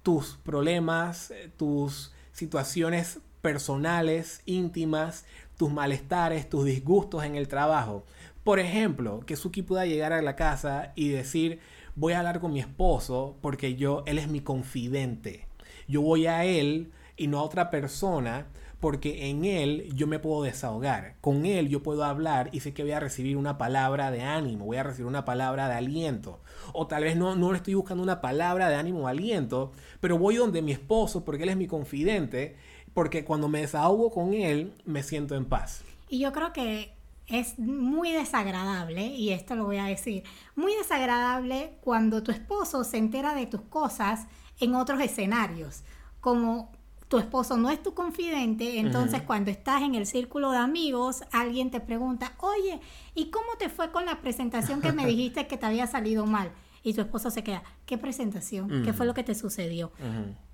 tus 0.03 0.41
problemas, 0.43 1.33
tus 1.57 2.13
situaciones 2.33 3.21
personales, 3.41 4.43
íntimas, 4.45 5.25
tus 5.57 5.71
malestares, 5.71 6.49
tus 6.49 6.65
disgustos 6.65 7.23
en 7.23 7.37
el 7.37 7.47
trabajo. 7.47 8.05
Por 8.43 8.59
ejemplo, 8.59 9.21
que 9.21 9.37
Suki 9.37 9.63
pueda 9.63 9.87
llegar 9.87 10.13
a 10.13 10.21
la 10.21 10.35
casa 10.35 10.93
y 10.97 11.11
decir, 11.11 11.61
voy 11.95 12.15
a 12.15 12.19
hablar 12.19 12.41
con 12.41 12.53
mi 12.53 12.59
esposo 12.59 13.37
porque 13.41 13.77
yo, 13.77 14.03
él 14.07 14.19
es 14.19 14.27
mi 14.27 14.41
confidente. 14.41 15.47
Yo 15.87 16.03
voy 16.03 16.27
a 16.27 16.45
él 16.45 16.91
y 17.17 17.29
no 17.29 17.39
a 17.39 17.45
otra 17.45 17.71
persona 17.71 18.49
porque 18.83 19.31
en 19.31 19.45
él 19.45 19.89
yo 19.95 20.09
me 20.09 20.19
puedo 20.19 20.43
desahogar. 20.43 21.15
Con 21.21 21.47
él 21.47 21.69
yo 21.69 21.85
puedo 21.85 22.03
hablar 22.03 22.49
y 22.51 22.59
sé 22.59 22.75
que 22.75 22.83
voy 22.83 22.91
a 22.91 22.99
recibir 22.99 23.37
una 23.37 23.57
palabra 23.57 24.11
de 24.11 24.23
ánimo, 24.23 24.65
voy 24.65 24.77
a 24.77 24.83
recibir 24.83 25.07
una 25.07 25.25
palabra 25.25 25.69
de 25.69 25.77
aliento. 25.77 26.41
O 26.73 26.89
tal 26.89 27.05
vez 27.05 27.17
no, 27.17 27.37
no 27.37 27.53
le 27.53 27.59
estoy 27.59 27.75
buscando 27.75 28.03
una 28.03 28.21
palabra 28.21 28.69
de 28.69 28.75
ánimo 28.75 29.03
o 29.03 29.07
aliento, 29.07 29.71
pero 30.01 30.19
voy 30.19 30.35
donde 30.35 30.63
mi 30.63 30.73
esposo 30.73 31.25
porque 31.25 31.45
él 31.45 31.51
es 31.51 31.57
mi 31.57 31.69
confidente, 31.69 32.57
porque 32.93 33.25
cuando 33.25 33.49
me 33.49 33.61
desahogo 33.61 34.11
con 34.11 34.35
él 34.35 34.75
me 34.85 35.05
siento 35.05 35.37
en 35.37 35.45
paz. 35.45 35.85
Y 36.09 36.19
yo 36.19 36.33
creo 36.33 36.53
que 36.53 36.93
es 37.29 37.61
muy 37.61 38.11
desagradable, 38.11 39.07
y 39.07 39.31
esto 39.31 39.55
lo 39.55 39.65
voy 39.65 39.77
a 39.77 39.85
decir, 39.85 40.25
muy 40.57 40.75
desagradable 40.75 41.79
cuando 41.83 42.25
tu 42.25 42.33
esposo 42.33 42.83
se 42.83 42.99
entera 42.99 43.37
de 43.37 43.47
tus 43.47 43.61
cosas 43.61 44.27
en 44.59 44.75
otros 44.75 45.01
escenarios, 45.01 45.85
como 46.19 46.73
tu 47.13 47.19
esposo 47.19 47.59
no 47.59 47.69
es 47.69 47.83
tu 47.83 47.93
confidente, 47.93 48.79
entonces 48.79 49.21
cuando 49.21 49.51
estás 49.51 49.83
en 49.83 49.95
el 49.95 50.07
círculo 50.07 50.51
de 50.51 50.57
amigos, 50.57 51.25
alguien 51.31 51.71
te 51.71 51.79
pregunta, 51.79 52.33
oye, 52.39 52.81
¿y 53.15 53.27
cómo 53.27 53.49
te 53.59 53.69
fue 53.69 53.93
con 53.93 54.07
la 54.07 54.23
presentación 54.23 54.81
que 54.81 54.93
me 54.93 55.05
dijiste 55.07 55.47
que 55.47 55.59
te 55.59 55.67
había 55.67 55.87
salido 55.87 56.25
mal? 56.25 56.53
Y 56.83 56.95
tu 56.95 57.03
esposo 57.03 57.31
se 57.31 57.45
queda, 57.45 57.65
¿qué 57.85 57.99
presentación? 57.99 58.83
¿Qué 58.83 58.95
fue 58.95 59.05
lo 59.05 59.13
que 59.13 59.25
te 59.25 59.35
sucedió? 59.35 59.93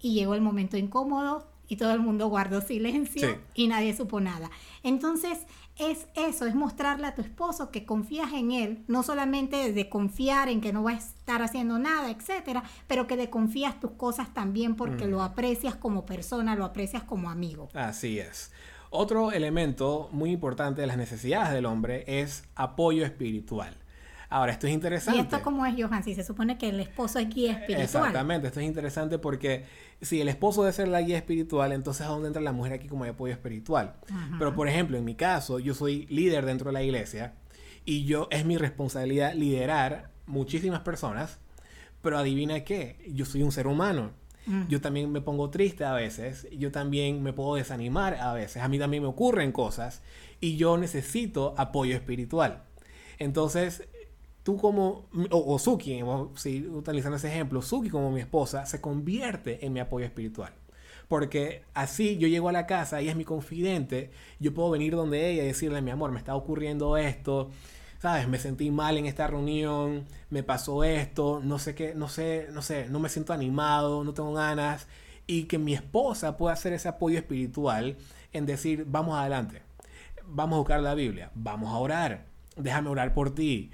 Y 0.00 0.14
llegó 0.14 0.34
el 0.34 0.40
momento 0.40 0.76
incómodo 0.76 1.46
y 1.68 1.76
todo 1.76 1.92
el 1.92 2.00
mundo 2.00 2.28
guardó 2.28 2.60
silencio 2.60 3.38
y 3.54 3.68
nadie 3.68 3.94
supo 3.94 4.20
nada. 4.20 4.50
Entonces, 4.82 5.38
es 5.78 6.08
eso, 6.16 6.46
es 6.46 6.54
mostrarle 6.54 7.06
a 7.06 7.14
tu 7.14 7.22
esposo 7.22 7.70
que 7.70 7.84
confías 7.84 8.32
en 8.32 8.50
él, 8.50 8.84
no 8.88 9.02
solamente 9.02 9.72
de 9.72 9.88
confiar 9.88 10.48
en 10.48 10.60
que 10.60 10.72
no 10.72 10.82
va 10.82 10.92
a 10.92 10.96
estar 10.96 11.40
haciendo 11.40 11.78
nada, 11.78 12.10
etcétera, 12.10 12.64
pero 12.88 13.06
que 13.06 13.16
de 13.16 13.30
confías 13.30 13.78
tus 13.78 13.92
cosas 13.92 14.34
también 14.34 14.74
porque 14.74 15.06
mm. 15.06 15.10
lo 15.10 15.22
aprecias 15.22 15.76
como 15.76 16.04
persona, 16.04 16.56
lo 16.56 16.64
aprecias 16.64 17.04
como 17.04 17.30
amigo. 17.30 17.68
Así 17.74 18.18
es. 18.18 18.50
Otro 18.90 19.32
elemento 19.32 20.08
muy 20.12 20.30
importante 20.30 20.80
de 20.80 20.86
las 20.86 20.96
necesidades 20.96 21.52
del 21.52 21.66
hombre 21.66 22.04
es 22.06 22.44
apoyo 22.54 23.04
espiritual. 23.04 23.76
Ahora, 24.30 24.52
esto 24.52 24.66
es 24.66 24.74
interesante. 24.74 25.18
¿Y 25.18 25.22
esto 25.22 25.40
cómo 25.42 25.64
es, 25.64 25.74
Johan? 25.78 26.04
Si 26.04 26.14
se 26.14 26.22
supone 26.22 26.58
que 26.58 26.68
el 26.68 26.80
esposo 26.80 27.18
es 27.18 27.28
guía 27.30 27.52
espiritual. 27.52 27.82
Exactamente, 27.82 28.48
esto 28.48 28.60
es 28.60 28.66
interesante 28.66 29.18
porque 29.18 29.64
si 30.02 30.20
el 30.20 30.28
esposo 30.28 30.62
debe 30.62 30.74
ser 30.74 30.88
la 30.88 31.00
guía 31.00 31.16
espiritual, 31.16 31.72
entonces 31.72 32.06
¿a 32.06 32.10
dónde 32.10 32.28
entra 32.28 32.42
la 32.42 32.52
mujer 32.52 32.74
aquí 32.74 32.88
como 32.88 33.04
apoyo 33.04 33.32
espiritual? 33.32 33.94
Pero, 34.38 34.54
por 34.54 34.68
ejemplo, 34.68 34.98
en 34.98 35.04
mi 35.04 35.14
caso, 35.14 35.58
yo 35.58 35.74
soy 35.74 36.06
líder 36.06 36.44
dentro 36.44 36.68
de 36.68 36.74
la 36.74 36.82
iglesia 36.82 37.34
y 37.86 38.04
yo 38.04 38.28
es 38.30 38.44
mi 38.44 38.58
responsabilidad 38.58 39.32
liderar 39.34 40.10
muchísimas 40.26 40.80
personas, 40.80 41.38
pero 42.02 42.18
adivina 42.18 42.60
qué, 42.64 43.10
yo 43.14 43.24
soy 43.24 43.42
un 43.42 43.52
ser 43.52 43.66
humano. 43.66 44.12
Yo 44.70 44.80
también 44.80 45.12
me 45.12 45.20
pongo 45.20 45.50
triste 45.50 45.84
a 45.84 45.92
veces, 45.92 46.48
yo 46.56 46.72
también 46.72 47.22
me 47.22 47.34
puedo 47.34 47.56
desanimar 47.56 48.14
a 48.14 48.32
veces, 48.32 48.62
a 48.62 48.68
mí 48.68 48.78
también 48.78 49.02
me 49.02 49.08
ocurren 49.10 49.52
cosas 49.52 50.00
y 50.40 50.56
yo 50.56 50.78
necesito 50.78 51.54
apoyo 51.58 51.94
espiritual. 51.94 52.62
Entonces, 53.18 53.86
tú 54.48 54.56
como, 54.56 55.04
o, 55.30 55.54
o 55.54 55.58
Suki, 55.58 56.00
si 56.34 56.66
utilizando 56.66 57.18
ese 57.18 57.28
ejemplo, 57.28 57.60
Suki 57.60 57.90
como 57.90 58.10
mi 58.10 58.20
esposa 58.20 58.64
se 58.64 58.80
convierte 58.80 59.66
en 59.66 59.74
mi 59.74 59.80
apoyo 59.80 60.06
espiritual. 60.06 60.54
Porque 61.06 61.64
así 61.74 62.16
yo 62.16 62.28
llego 62.28 62.48
a 62.48 62.52
la 62.52 62.66
casa, 62.66 62.98
ella 62.98 63.10
es 63.10 63.16
mi 63.18 63.26
confidente, 63.26 64.10
yo 64.40 64.54
puedo 64.54 64.70
venir 64.70 64.96
donde 64.96 65.30
ella 65.30 65.42
y 65.42 65.48
decirle, 65.48 65.82
mi 65.82 65.90
amor, 65.90 66.12
me 66.12 66.18
está 66.18 66.34
ocurriendo 66.34 66.96
esto, 66.96 67.50
¿sabes? 67.98 68.26
Me 68.26 68.38
sentí 68.38 68.70
mal 68.70 68.96
en 68.96 69.04
esta 69.04 69.26
reunión, 69.26 70.06
me 70.30 70.42
pasó 70.42 70.82
esto, 70.82 71.42
no 71.44 71.58
sé 71.58 71.74
qué, 71.74 71.94
no 71.94 72.08
sé, 72.08 72.48
no 72.50 72.62
sé, 72.62 72.88
no 72.88 73.00
me 73.00 73.10
siento 73.10 73.34
animado, 73.34 74.02
no 74.02 74.14
tengo 74.14 74.32
ganas. 74.32 74.86
Y 75.26 75.42
que 75.42 75.58
mi 75.58 75.74
esposa 75.74 76.38
pueda 76.38 76.54
hacer 76.54 76.72
ese 76.72 76.88
apoyo 76.88 77.18
espiritual 77.18 77.98
en 78.32 78.46
decir, 78.46 78.86
vamos 78.88 79.18
adelante, 79.18 79.60
vamos 80.24 80.56
a 80.56 80.60
buscar 80.60 80.80
la 80.80 80.94
Biblia, 80.94 81.32
vamos 81.34 81.68
a 81.68 81.76
orar, 81.76 82.24
déjame 82.56 82.88
orar 82.88 83.12
por 83.12 83.34
ti. 83.34 83.70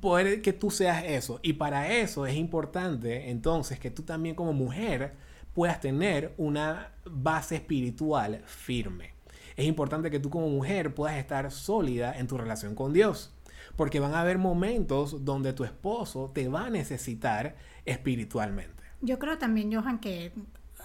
Poder 0.00 0.42
que 0.42 0.52
tú 0.52 0.70
seas 0.70 1.04
eso. 1.04 1.40
Y 1.42 1.54
para 1.54 1.92
eso 1.92 2.26
es 2.26 2.34
importante 2.34 3.30
entonces 3.30 3.78
que 3.78 3.90
tú 3.90 4.02
también 4.02 4.34
como 4.34 4.52
mujer 4.52 5.14
puedas 5.52 5.80
tener 5.80 6.34
una 6.36 6.92
base 7.04 7.56
espiritual 7.56 8.42
firme. 8.44 9.14
Es 9.56 9.66
importante 9.66 10.10
que 10.10 10.18
tú 10.18 10.30
como 10.30 10.48
mujer 10.48 10.94
puedas 10.94 11.16
estar 11.16 11.50
sólida 11.50 12.18
en 12.18 12.26
tu 12.26 12.36
relación 12.36 12.74
con 12.74 12.92
Dios. 12.92 13.32
Porque 13.76 14.00
van 14.00 14.14
a 14.14 14.20
haber 14.20 14.38
momentos 14.38 15.24
donde 15.24 15.52
tu 15.52 15.64
esposo 15.64 16.30
te 16.34 16.48
va 16.48 16.66
a 16.66 16.70
necesitar 16.70 17.56
espiritualmente. 17.84 18.82
Yo 19.00 19.18
creo 19.18 19.38
también, 19.38 19.72
Johan, 19.72 19.98
que 19.98 20.32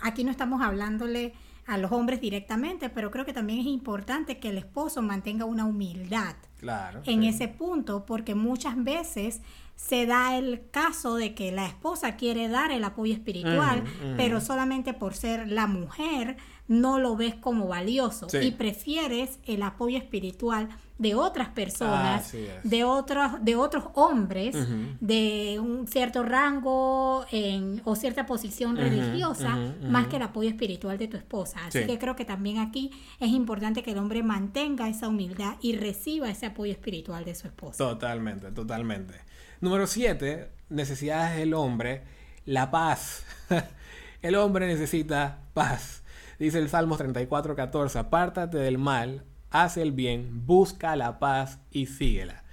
aquí 0.01 0.23
no 0.23 0.31
estamos 0.31 0.61
hablándole 0.61 1.33
a 1.69 1.77
los 1.77 1.91
hombres 1.91 2.19
directamente, 2.19 2.89
pero 2.89 3.11
creo 3.11 3.25
que 3.25 3.33
también 3.33 3.59
es 3.59 3.67
importante 3.67 4.39
que 4.39 4.49
el 4.49 4.57
esposo 4.57 5.01
mantenga 5.01 5.45
una 5.45 5.65
humildad 5.65 6.35
claro, 6.57 7.01
en 7.05 7.23
ese 7.23 7.47
punto, 7.47 8.05
porque 8.05 8.35
muchas 8.35 8.83
veces 8.83 9.41
se 9.75 10.05
da 10.05 10.37
el 10.37 10.69
caso 10.71 11.15
de 11.15 11.33
que 11.33 11.51
la 11.51 11.65
esposa 11.65 12.17
quiere 12.17 12.49
dar 12.49 12.71
el 12.71 12.83
apoyo 12.83 13.13
espiritual, 13.13 13.83
pero 14.17 14.41
solamente 14.41 14.93
por 14.93 15.13
ser 15.13 15.47
la 15.47 15.67
mujer 15.67 16.35
no 16.69 16.99
lo 16.99 17.17
ves 17.17 17.33
como 17.35 17.67
valioso 17.67 18.27
y 18.39 18.51
prefieres 18.51 19.39
el 19.45 19.63
apoyo 19.63 19.97
espiritual 19.97 20.69
de 20.99 21.15
otras 21.15 21.49
personas, 21.49 22.31
de 22.63 22.83
otros 22.83 23.43
de 23.43 23.55
otros 23.55 23.85
hombres 23.95 24.55
de 24.99 25.59
un 25.59 25.87
cierto 25.87 26.23
rango 26.23 27.25
en, 27.31 27.81
o 27.85 27.95
cierta 27.95 28.27
posición 28.27 28.77
religiosa 28.77 29.57
más 29.81 30.07
que 30.07 30.17
el 30.17 30.21
apoyo 30.21 30.49
espiritual 30.49 30.97
de 30.99 31.07
tu 31.07 31.17
esposa. 31.17 31.65
Así 31.65 31.85
que 31.85 31.97
creo 31.97 32.15
que 32.15 32.25
también 32.25 32.59
aquí 32.59 32.91
es 33.19 33.29
importante 33.29 33.81
que 33.81 33.91
el 33.91 33.97
hombre 33.97 34.21
mantenga 34.21 34.87
esa 34.87 35.07
humildad 35.07 35.55
y 35.61 35.75
reciba 35.75 36.29
ese 36.29 36.45
apoyo 36.45 36.71
espiritual 36.71 37.25
de 37.25 37.33
su 37.33 37.47
esposa. 37.47 37.77
Totalmente, 37.77 38.51
totalmente. 38.51 39.15
Número 39.59 39.87
7, 39.87 40.51
necesidades 40.69 41.35
del 41.35 41.55
hombre, 41.55 42.03
la 42.45 42.69
paz. 42.69 43.25
el 44.21 44.35
hombre 44.35 44.67
necesita 44.67 45.39
paz. 45.53 45.98
Dice 46.39 46.57
el 46.57 46.69
Salmo 46.69 46.95
34, 46.95 47.53
14, 47.53 47.99
apártate 47.99 48.57
del 48.59 48.77
mal, 48.77 49.25
haz 49.49 49.75
el 49.75 49.91
bien, 49.91 50.45
busca 50.45 50.95
la 50.95 51.19
paz 51.19 51.59
y 51.69 51.87
síguela. 51.87 52.45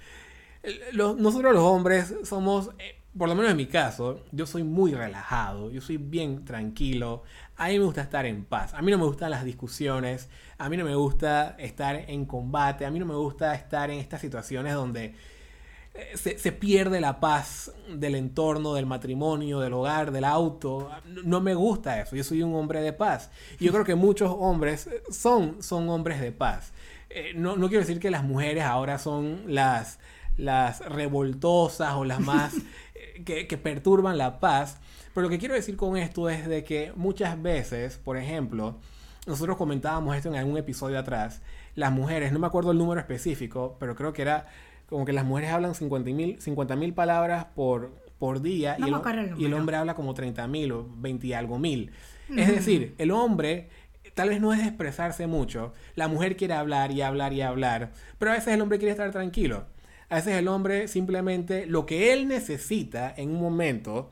nosotros 0.93 1.53
los 1.53 1.63
hombres 1.63 2.13
somos, 2.25 2.71
eh, 2.79 3.01
por 3.17 3.29
lo 3.29 3.35
menos 3.35 3.49
en 3.49 3.55
mi 3.55 3.67
caso, 3.67 4.25
yo 4.33 4.45
soy 4.45 4.63
muy 4.63 4.93
relajado, 4.93 5.71
yo 5.71 5.79
soy 5.79 5.95
bien 5.95 6.43
tranquilo, 6.43 7.23
a 7.55 7.69
mí 7.69 7.79
me 7.79 7.85
gusta 7.85 8.01
estar 8.01 8.25
en 8.25 8.43
paz, 8.43 8.73
a 8.73 8.81
mí 8.81 8.91
no 8.91 8.97
me 8.97 9.05
gustan 9.05 9.31
las 9.31 9.45
discusiones, 9.45 10.29
a 10.57 10.67
mí 10.67 10.75
no 10.75 10.83
me 10.83 10.95
gusta 10.95 11.55
estar 11.57 11.95
en 11.95 12.25
combate, 12.25 12.85
a 12.85 12.91
mí 12.91 12.99
no 12.99 13.05
me 13.05 13.15
gusta 13.15 13.55
estar 13.55 13.89
en 13.89 13.99
estas 13.99 14.19
situaciones 14.19 14.73
donde 14.73 15.15
se, 16.15 16.51
pierde 16.51 16.99
la 17.01 17.19
paz 17.19 17.71
del 17.89 18.15
entorno, 18.15 18.73
del 18.73 18.85
matrimonio, 18.85 19.59
del 19.59 19.73
hogar, 19.73 20.11
del 20.11 20.25
auto. 20.25 20.89
No 21.23 21.41
me 21.41 21.55
gusta 21.55 22.01
eso. 22.01 22.15
Yo 22.15 22.23
soy 22.23 22.43
un 22.43 22.53
hombre 22.55 22.81
de 22.81 22.93
paz. 22.93 23.29
Y 23.59 23.65
yo 23.65 23.71
creo 23.71 23.85
que 23.85 23.95
muchos 23.95 24.33
hombres 24.37 24.89
son, 25.09 25.61
son 25.61 25.89
hombres 25.89 26.19
de 26.19 26.31
paz. 26.31 26.73
Eh, 27.09 27.33
no, 27.35 27.55
quiero 27.67 27.79
decir 27.79 27.99
que 27.99 28.11
las 28.11 28.23
mujeres 28.23 28.63
ahora 28.63 28.99
son 28.99 29.41
las, 29.47 29.99
las 30.37 30.79
revoltosas 30.81 31.93
o 31.93 32.05
las 32.05 32.19
más 32.19 32.53
eh, 32.95 33.23
que, 33.23 33.47
que 33.47 33.57
perturban 33.57 34.17
la 34.17 34.39
paz. 34.39 34.77
Pero 35.13 35.25
lo 35.25 35.29
que 35.29 35.39
quiero 35.39 35.55
decir 35.55 35.77
con 35.77 35.97
esto 35.97 36.29
es 36.29 36.47
de 36.47 36.63
que 36.63 36.91
muchas 36.95 37.41
veces, 37.41 37.97
por 37.97 38.17
ejemplo, 38.17 38.75
nosotros 39.25 39.57
comentábamos 39.57 40.15
esto 40.15 40.29
en 40.29 40.35
algún 40.35 40.57
episodio 40.57 40.99
atrás, 40.99 41.41
las 41.75 41.91
mujeres, 41.91 42.31
no 42.31 42.39
me 42.39 42.47
acuerdo 42.47 42.71
el 42.71 42.77
número 42.77 42.99
específico, 42.99 43.77
pero 43.79 43.95
creo 43.95 44.13
que 44.13 44.21
era 44.21 44.47
como 44.87 45.05
que 45.05 45.13
las 45.13 45.25
mujeres 45.25 45.51
hablan 45.51 45.75
50 45.75 46.75
mil 46.75 46.93
palabras 46.93 47.45
por, 47.55 47.91
por 48.19 48.41
día 48.41 48.77
y, 48.79 48.83
el, 48.83 48.87
y, 49.37 49.45
el, 49.45 49.53
hombre 49.53 49.75
habla 49.75 49.95
como 49.95 50.13
30 50.13 50.47
mil 50.47 50.71
o 50.71 50.87
20 50.97 51.27
y 51.27 51.33
algo 51.33 51.59
mil. 51.59 51.91
Es 52.35 52.47
decir, 52.47 52.95
el 52.97 53.11
hombre 53.11 53.69
tal 54.13 54.29
vez 54.29 54.41
no 54.41 54.53
es 54.53 54.65
expresarse 54.65 55.27
mucho, 55.27 55.73
la 55.95 56.07
mujer 56.07 56.35
quiere 56.35 56.55
hablar 56.55 56.91
y 56.91 57.01
hablar 57.01 57.33
y 57.33 57.41
hablar, 57.41 57.91
pero 58.17 58.31
a 58.31 58.33
veces 58.33 58.53
el 58.53 58.61
hombre 58.61 58.79
quiere 58.79 58.91
estar 58.91 59.11
tranquilo. 59.11 59.65
A 60.09 60.15
veces 60.15 60.35
el 60.35 60.47
hombre 60.47 60.87
simplemente 60.87 61.65
lo 61.65 61.85
que 61.85 62.13
él 62.13 62.27
necesita 62.27 63.13
en 63.15 63.29
un 63.29 63.41
momento 63.41 64.09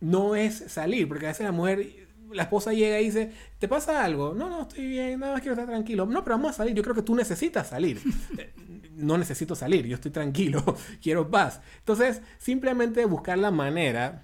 no 0.00 0.34
es 0.34 0.54
salir, 0.68 1.08
porque 1.08 1.26
a 1.26 1.28
veces 1.28 1.46
la 1.46 1.52
mujer 1.52 2.07
la 2.32 2.44
esposa 2.44 2.72
llega 2.72 3.00
y 3.00 3.04
dice, 3.04 3.32
¿te 3.58 3.68
pasa 3.68 4.04
algo? 4.04 4.34
No, 4.34 4.48
no, 4.48 4.62
estoy 4.62 4.86
bien, 4.86 5.20
nada 5.20 5.34
más 5.34 5.42
quiero 5.42 5.54
estar 5.54 5.66
tranquilo. 5.66 6.06
No, 6.06 6.24
pero 6.24 6.36
vamos 6.36 6.50
a 6.50 6.54
salir, 6.54 6.74
yo 6.74 6.82
creo 6.82 6.94
que 6.94 7.02
tú 7.02 7.14
necesitas 7.14 7.68
salir. 7.68 8.00
no 8.98 9.16
necesito 9.16 9.54
salir, 9.54 9.86
yo 9.86 9.94
estoy 9.94 10.10
tranquilo, 10.10 10.62
quiero 11.02 11.30
paz. 11.30 11.60
Entonces, 11.78 12.20
simplemente 12.38 13.04
buscar 13.06 13.38
la 13.38 13.50
manera 13.50 14.22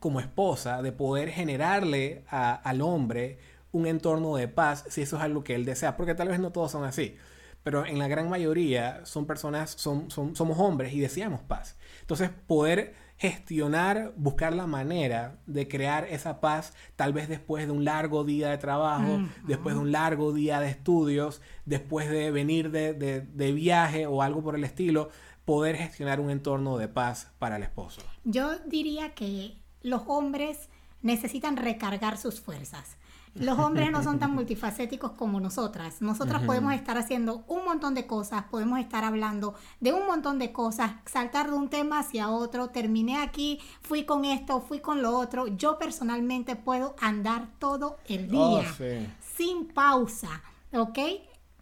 como 0.00 0.20
esposa 0.20 0.80
de 0.82 0.92
poder 0.92 1.30
generarle 1.30 2.24
al 2.28 2.80
hombre 2.80 3.38
un 3.72 3.86
entorno 3.86 4.36
de 4.36 4.48
paz 4.48 4.84
si 4.88 5.02
eso 5.02 5.16
es 5.16 5.22
algo 5.22 5.44
que 5.44 5.54
él 5.54 5.64
desea, 5.64 5.96
porque 5.96 6.14
tal 6.14 6.28
vez 6.28 6.38
no 6.38 6.52
todos 6.52 6.70
son 6.70 6.84
así, 6.84 7.16
pero 7.64 7.84
en 7.84 7.98
la 7.98 8.08
gran 8.08 8.30
mayoría 8.30 9.04
son 9.04 9.26
personas, 9.26 9.72
son, 9.72 10.10
somos 10.10 10.58
hombres 10.58 10.92
y 10.92 11.00
deseamos 11.00 11.42
paz. 11.42 11.76
Entonces, 12.00 12.30
poder 12.46 12.94
gestionar, 13.18 14.12
buscar 14.16 14.54
la 14.54 14.66
manera 14.66 15.38
de 15.46 15.66
crear 15.66 16.06
esa 16.08 16.40
paz, 16.40 16.72
tal 16.94 17.12
vez 17.12 17.28
después 17.28 17.66
de 17.66 17.72
un 17.72 17.84
largo 17.84 18.24
día 18.24 18.50
de 18.50 18.58
trabajo, 18.58 19.20
después 19.44 19.74
de 19.74 19.80
un 19.80 19.90
largo 19.90 20.32
día 20.32 20.60
de 20.60 20.70
estudios, 20.70 21.42
después 21.64 22.08
de 22.08 22.30
venir 22.30 22.70
de, 22.70 22.94
de, 22.94 23.52
viaje 23.52 24.06
o 24.06 24.22
algo 24.22 24.42
por 24.42 24.54
el 24.54 24.62
estilo, 24.62 25.10
poder 25.44 25.76
gestionar 25.76 26.20
un 26.20 26.30
entorno 26.30 26.78
de 26.78 26.86
paz 26.86 27.32
para 27.40 27.56
el 27.56 27.64
esposo. 27.64 28.02
Yo 28.22 28.56
diría 28.66 29.14
que 29.14 29.56
los 29.82 30.02
hombres 30.06 30.68
necesitan 31.02 31.56
recargar 31.56 32.18
sus 32.18 32.40
fuerzas. 32.40 32.97
Los 33.34 33.58
hombres 33.58 33.90
no 33.90 34.02
son 34.02 34.18
tan 34.18 34.30
multifacéticos 34.34 35.12
como 35.12 35.40
nosotras. 35.40 36.00
Nosotras 36.02 36.42
podemos 36.42 36.72
estar 36.74 36.98
haciendo 36.98 37.44
un 37.48 37.64
montón 37.64 37.94
de 37.94 38.06
cosas, 38.06 38.44
podemos 38.50 38.78
estar 38.80 39.04
hablando 39.04 39.54
de 39.80 39.92
un 39.92 40.06
montón 40.06 40.38
de 40.38 40.52
cosas, 40.52 40.92
saltar 41.06 41.50
de 41.50 41.56
un 41.56 41.68
tema 41.68 42.00
hacia 42.00 42.30
otro, 42.30 42.68
terminé 42.68 43.18
aquí, 43.18 43.60
fui 43.80 44.04
con 44.04 44.24
esto, 44.24 44.60
fui 44.60 44.80
con 44.80 45.02
lo 45.02 45.16
otro. 45.16 45.46
Yo 45.46 45.78
personalmente 45.78 46.56
puedo 46.56 46.94
andar 47.00 47.48
todo 47.58 47.98
el 48.08 48.28
día 48.28 48.38
oh, 48.40 49.24
sin 49.36 49.66
pausa, 49.66 50.42
¿ok? 50.72 50.98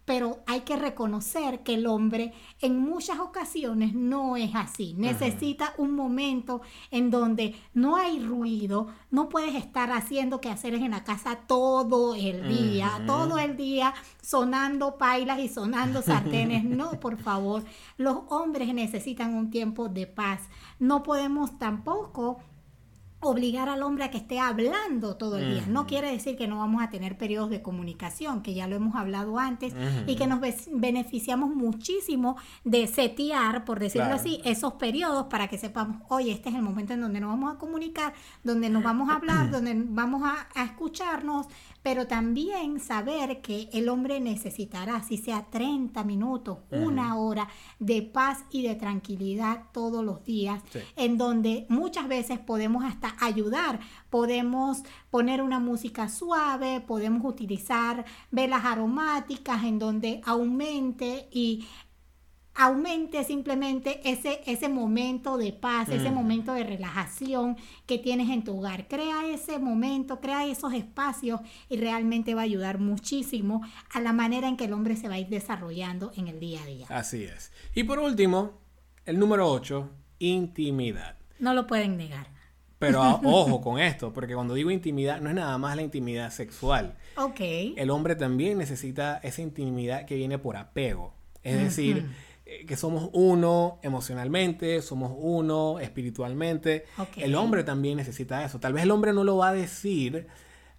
Pero 0.07 0.39
hay 0.47 0.61
que 0.61 0.77
reconocer 0.77 1.65
que 1.65 1.75
el 1.75 1.87
hombre 1.87 2.33
en 2.61 2.79
muchas 2.79 3.19
ocasiones 3.19 3.93
no 3.93 4.37
es 4.37 4.55
así. 4.55 4.95
Necesita 4.97 5.75
un 5.79 5.95
momento 5.95 6.63
en 6.93 7.11
donde 7.11 7.57
no 7.75 7.97
hay 7.97 8.21
ruido, 8.21 8.87
no 9.11 9.29
puedes 9.29 9.57
estar 9.57 9.91
haciendo 9.91 10.41
quehaceres 10.41 10.81
en 10.81 10.93
la 10.93 11.03
casa 11.03 11.41
todo 11.49 12.15
el 12.15 12.49
día, 12.49 13.03
todo 13.05 13.39
el 13.39 13.57
día 13.57 13.93
sonando 14.23 14.97
pailas 14.97 15.41
y 15.41 15.49
sonando 15.49 16.01
sartenes. 16.01 16.65
No, 16.77 17.01
por 17.01 17.17
favor, 17.17 17.65
los 17.97 18.19
hombres 18.29 18.73
necesitan 18.75 19.35
un 19.35 19.51
tiempo 19.51 19.89
de 19.89 20.07
paz. 20.07 20.43
No 20.79 21.03
podemos 21.03 21.59
tampoco 21.59 22.39
obligar 23.21 23.69
al 23.69 23.83
hombre 23.83 24.05
a 24.05 24.11
que 24.11 24.19
esté 24.19 24.39
hablando 24.39 25.17
todo 25.17 25.39
el 25.39 25.55
día. 25.55 25.65
No 25.69 25.87
quiere 25.87 26.11
decir 26.11 26.37
que 26.37 26.47
no 26.47 26.59
vamos 26.59 26.83
a 26.83 26.91
tener 26.91 27.17
periodos 27.17 27.51
de 27.51 27.63
comunicación, 27.63 28.43
que 28.43 28.55
ya 28.55 28.67
lo 28.69 28.77
hemos 28.77 28.95
hablado 28.95 29.39
antes, 29.39 29.75
y 30.07 30.17
que 30.17 30.27
nos 30.27 30.41
beneficiamos 30.73 31.51
muchísimo 31.55 32.37
de 32.65 32.87
setear, 32.87 33.65
por 33.65 33.81
decirlo 33.81 34.15
así, 34.15 34.41
esos 34.45 34.75
periodos 34.75 35.27
para 35.27 35.49
que 35.49 35.59
sepamos, 35.59 36.03
oye, 36.09 36.33
este 36.33 36.51
es 36.51 36.55
el 36.55 36.63
momento 36.63 36.93
en 36.93 37.01
donde 37.01 37.21
nos 37.21 37.31
vamos 37.31 37.55
a 37.55 37.59
comunicar, 37.59 38.13
donde 38.45 38.69
nos 38.69 38.83
vamos 38.83 39.09
a 39.09 39.15
hablar, 39.17 39.51
donde 39.51 39.75
vamos 39.75 40.23
a, 40.23 40.49
a 40.55 40.65
escucharnos, 40.65 41.47
pero 41.87 42.09
también 42.09 42.81
saber 42.81 43.41
que 43.41 43.69
el 43.73 43.89
hombre 43.89 44.19
necesitará, 44.19 45.05
si 45.05 45.19
sea 45.19 45.47
30 45.49 46.03
minutos, 46.03 46.59
una 46.73 47.17
hora 47.17 47.47
de 47.79 48.03
paz 48.03 48.41
y 48.51 48.67
de 48.67 48.75
tranquilidad 48.75 49.67
todos 49.71 50.05
los 50.05 50.25
días, 50.25 50.61
en 50.97 51.17
donde 51.17 51.65
muchas 51.69 52.09
veces 52.09 52.41
podemos 52.41 52.85
hasta 52.85 53.15
ayudar, 53.21 53.79
podemos 54.11 54.83
poner 55.11 55.41
una 55.41 55.61
música 55.61 56.09
suave, 56.09 56.81
podemos 56.81 57.25
utilizar 57.25 58.05
velas 58.33 58.65
aromáticas 58.65 59.63
en 59.63 59.79
donde 59.79 60.21
aumente 60.25 61.29
y 61.31 61.69
aumente 62.57 63.23
simplemente 63.25 64.01
ese, 64.09 64.41
ese 64.47 64.69
momento 64.69 65.37
de 65.37 65.53
paz, 65.53 65.89
ese 65.91 66.11
Mm. 66.11 66.15
momento 66.15 66.55
de 66.55 66.65
relajación 66.65 67.57
que 67.87 67.99
tienes 67.99 68.31
en 68.31 68.45
tu 68.45 68.59
hogar. 68.59 68.89
Crea 68.89 69.27
ese 69.27 69.59
momento, 69.59 70.21
crea 70.21 70.47
esos 70.47 70.73
espacios 70.73 71.41
y 71.69 71.77
realmente 71.77 72.35
va 72.35 72.41
a 72.41 72.45
ayudar 72.45 72.79
muchísimo 72.79 73.63
a 73.93 74.01
la 74.01 74.13
manera 74.13 74.49
en 74.49 74.57
que 74.57 74.65
el 74.65 74.73
hombre 74.73 74.97
se 74.97 75.09
va 75.09 75.15
a 75.15 75.19
ir 75.19 75.29
desarrollando 75.29 76.13
en 76.17 76.29
el 76.29 76.41
día 76.41 76.63
a 76.63 76.67
día. 76.67 76.87
Así 76.89 77.25
es. 77.25 77.53
Y 77.75 77.85
por 77.85 77.99
último, 77.99 78.53
el 79.05 79.19
número 79.19 79.51
8, 79.51 79.91
intimidad. 80.19 81.17
No 81.39 81.53
lo 81.55 81.67
pueden 81.67 81.97
negar. 81.97 82.29
Pero 82.79 83.03
a- 83.03 83.15
ojo 83.25 83.61
con 83.61 83.79
esto, 83.79 84.13
porque 84.13 84.35
cuando 84.35 84.55
digo 84.55 84.71
intimidad 84.71 85.21
no 85.21 85.29
es 85.31 85.35
nada 85.35 85.57
más 85.59 85.77
la 85.77 85.83
intimidad 85.83 86.31
sexual. 86.31 86.97
Ok. 87.17 87.41
El 87.77 87.91
hombre 87.91 88.17
también 88.17 88.59
necesita 88.59 89.19
esa 89.23 89.43
intimidad 89.43 90.05
que 90.07 90.17
viene 90.17 90.39
por 90.39 90.57
apego. 90.57 91.15
Es 91.43 91.57
decir, 91.63 92.11
que 92.67 92.77
somos 92.77 93.11
uno 93.13 93.79
emocionalmente, 93.83 94.81
somos 94.83 95.13
uno 95.17 95.81
espiritualmente. 95.81 96.85
El 97.17 97.35
hombre 97.35 97.65
también 97.65 97.97
necesita 97.97 98.45
eso. 98.45 98.61
Tal 98.61 98.73
vez 98.73 98.85
el 98.85 98.91
hombre 98.91 99.13
no 99.13 99.25
lo 99.25 99.37
va 99.37 99.49
a 99.49 99.55
decir 99.55 100.29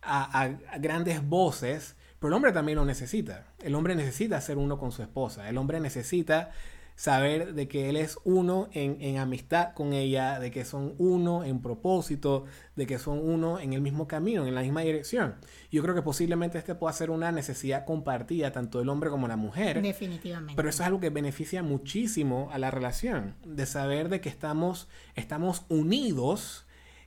a 0.02 0.50
grandes 0.80 1.28
voces, 1.28 1.96
pero 2.20 2.30
el 2.30 2.34
hombre 2.34 2.52
también 2.52 2.78
lo 2.78 2.86
necesita. 2.86 3.48
El 3.60 3.76
hombre 3.76 3.96
necesita 3.96 4.40
ser 4.42 4.58
uno 4.58 4.78
con 4.80 4.92
su 4.92 5.02
esposa. 5.02 5.50
El 5.50 5.58
hombre 5.58 5.80
necesita 5.80 6.52
saber 6.98 7.54
de 7.54 7.68
que 7.68 7.90
él 7.90 7.96
es 7.96 8.18
uno 8.24 8.70
en, 8.74 8.98
en 9.02 9.18
amistad 9.18 9.74
con 9.76 9.94
ella, 9.94 10.40
de 10.40 10.50
que 10.50 10.66
son 10.66 10.96
uno 10.98 11.44
en 11.44 11.62
propósito, 11.62 12.46
de 12.76 12.88
que 12.88 12.98
son 12.98 13.20
uno 13.20 13.60
en 13.60 13.74
el 13.74 13.82
mismo 13.82 14.08
camino, 14.08 14.48
en 14.48 14.56
la 14.56 14.62
misma 14.62 14.82
dirección. 14.82 15.36
Yo 15.72 15.84
creo 15.84 15.94
que 15.94 16.02
posiblemente 16.02 16.58
este 16.58 16.74
pueda 16.74 16.92
ser 16.92 17.12
una 17.12 17.32
necesidad 17.32 17.86
compartida 17.86 18.52
tanto 18.52 18.80
del 18.80 18.90
hombre 18.90 19.12
como 19.12 19.28
la 19.28 19.38
mujer. 19.38 19.80
Definitivamente. 19.80 20.56
Pero 20.56 20.70
eso 20.70 20.82
es 20.82 20.88
algo 20.88 21.00
que 21.00 21.12
beneficia 21.12 21.62
muchísimo 21.62 22.50
a 22.52 22.58
la 22.58 22.72
relación, 22.72 23.36
de 23.46 23.68
saber 23.68 24.10
de 24.10 24.20
que 24.20 24.30
estamos, 24.30 24.90
estamos 25.14 25.66
unidos 25.70 26.66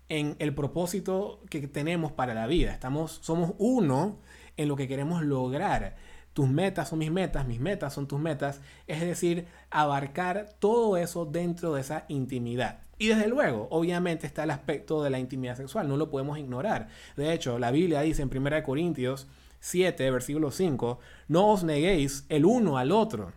en 0.09 0.37
el 0.38 0.55
propósito 0.55 1.42
que 1.50 1.66
tenemos 1.66 2.12
para 2.12 2.33
la 2.33 2.46
vida. 2.46 2.72
Estamos, 2.72 3.18
somos 3.22 3.55
uno 3.59 4.20
en 4.57 4.68
lo 4.68 4.76
que 4.76 4.87
queremos 4.87 5.24
lograr. 5.24 5.96
Tus 6.40 6.48
metas 6.48 6.88
son 6.88 7.00
mis 7.00 7.11
metas, 7.11 7.46
mis 7.46 7.61
metas 7.61 7.92
son 7.92 8.09
tus 8.09 8.18
metas. 8.18 8.62
Es 8.87 9.03
decir, 9.03 9.44
abarcar 9.70 10.48
todo 10.59 10.96
eso 10.96 11.26
dentro 11.26 11.74
de 11.74 11.83
esa 11.83 12.07
intimidad. 12.09 12.79
Y 12.96 13.09
desde 13.09 13.29
luego, 13.29 13.68
obviamente 13.70 14.26
está 14.26 14.44
el 14.44 14.50
aspecto 14.50 15.03
de 15.03 15.11
la 15.11 15.18
intimidad 15.18 15.59
sexual, 15.59 15.87
no 15.87 15.98
lo 15.98 16.09
podemos 16.09 16.38
ignorar. 16.38 16.88
De 17.14 17.35
hecho, 17.35 17.59
la 17.59 17.70
Biblia 17.70 18.00
dice 18.00 18.22
en 18.22 18.35
1 18.35 18.62
Corintios 18.62 19.26
7, 19.59 20.11
versículo 20.11 20.50
5, 20.50 20.98
no 21.29 21.46
os 21.48 21.62
neguéis 21.62 22.24
el 22.31 22.46
uno 22.46 22.79
al 22.79 22.90
otro 22.90 23.35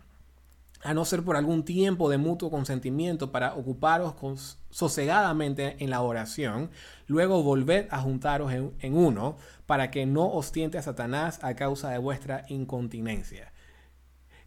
a 0.82 0.94
no 0.94 1.04
ser 1.04 1.22
por 1.22 1.36
algún 1.36 1.62
tiempo 1.64 2.08
de 2.08 2.16
mutuo 2.16 2.50
consentimiento 2.50 3.32
para 3.32 3.54
ocuparos 3.54 4.58
sosegadamente 4.70 5.76
en 5.78 5.90
la 5.90 6.00
oración, 6.02 6.70
luego 7.06 7.42
volved 7.42 7.86
a 7.90 8.00
juntaros 8.00 8.50
en 8.52 8.94
uno, 8.96 9.36
para 9.66 9.90
que 9.90 10.06
no 10.06 10.30
os 10.30 10.52
tiente 10.52 10.78
a 10.78 10.82
Satanás 10.82 11.38
a 11.42 11.54
causa 11.54 11.90
de 11.90 11.98
vuestra 11.98 12.44
incontinencia. 12.48 13.52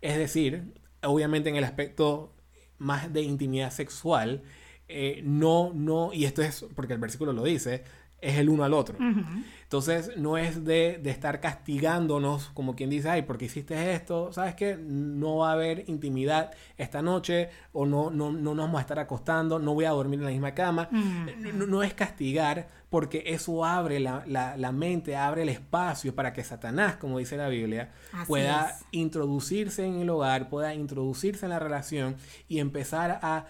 Es 0.01 0.17
decir, 0.17 0.73
obviamente 1.03 1.49
en 1.49 1.55
el 1.55 1.63
aspecto 1.63 2.35
más 2.77 3.11
de 3.13 3.21
intimidad 3.21 3.71
sexual, 3.71 4.43
eh, 4.87 5.21
no, 5.23 5.71
no, 5.73 6.13
y 6.13 6.25
esto 6.25 6.41
es 6.41 6.65
porque 6.75 6.93
el 6.93 6.99
versículo 6.99 7.33
lo 7.33 7.43
dice, 7.43 7.83
es 8.21 8.37
el 8.37 8.49
uno 8.49 8.63
al 8.63 8.73
otro. 8.73 8.97
Entonces, 9.63 10.11
no 10.17 10.37
es 10.37 10.63
de, 10.63 10.97
de 11.03 11.09
estar 11.11 11.39
castigándonos 11.41 12.49
como 12.53 12.75
quien 12.75 12.89
dice, 12.89 13.09
ay, 13.09 13.23
porque 13.23 13.45
hiciste 13.45 13.93
esto, 13.93 14.31
¿sabes 14.31 14.55
qué? 14.55 14.77
No 14.79 15.37
va 15.37 15.49
a 15.49 15.53
haber 15.53 15.83
intimidad 15.89 16.51
esta 16.77 17.01
noche 17.01 17.49
o 17.73 17.85
no, 17.85 18.09
no, 18.09 18.31
no 18.31 18.55
nos 18.55 18.65
vamos 18.65 18.77
a 18.79 18.81
estar 18.81 18.97
acostando, 18.99 19.59
no 19.59 19.73
voy 19.73 19.85
a 19.85 19.89
dormir 19.91 20.19
en 20.19 20.25
la 20.25 20.31
misma 20.31 20.53
cama. 20.53 20.87
Mm. 20.89 21.57
No, 21.57 21.67
no 21.67 21.83
es 21.83 21.93
castigar 21.93 22.69
porque 22.89 23.23
eso 23.27 23.65
abre 23.65 23.99
la, 23.99 24.23
la- 24.25 24.55
la 24.55 24.71
mente, 24.71 25.15
abre 25.17 25.41
el 25.43 25.49
espacio 25.49 26.15
para 26.15 26.31
que 26.31 26.43
Satanás, 26.43 26.95
como 26.95 27.19
dice 27.19 27.35
la 27.35 27.49
Biblia, 27.49 27.91
Así 28.13 28.25
pueda 28.25 28.69
es. 28.69 28.85
introducirse 28.91 29.85
en 29.85 29.99
el 29.99 30.09
hogar, 30.09 30.47
pueda 30.49 30.73
introducirse 30.73 31.45
en 31.45 31.49
la 31.49 31.59
relación 31.59 32.15
y 32.47 32.59
empezar 32.59 33.19
a 33.21 33.45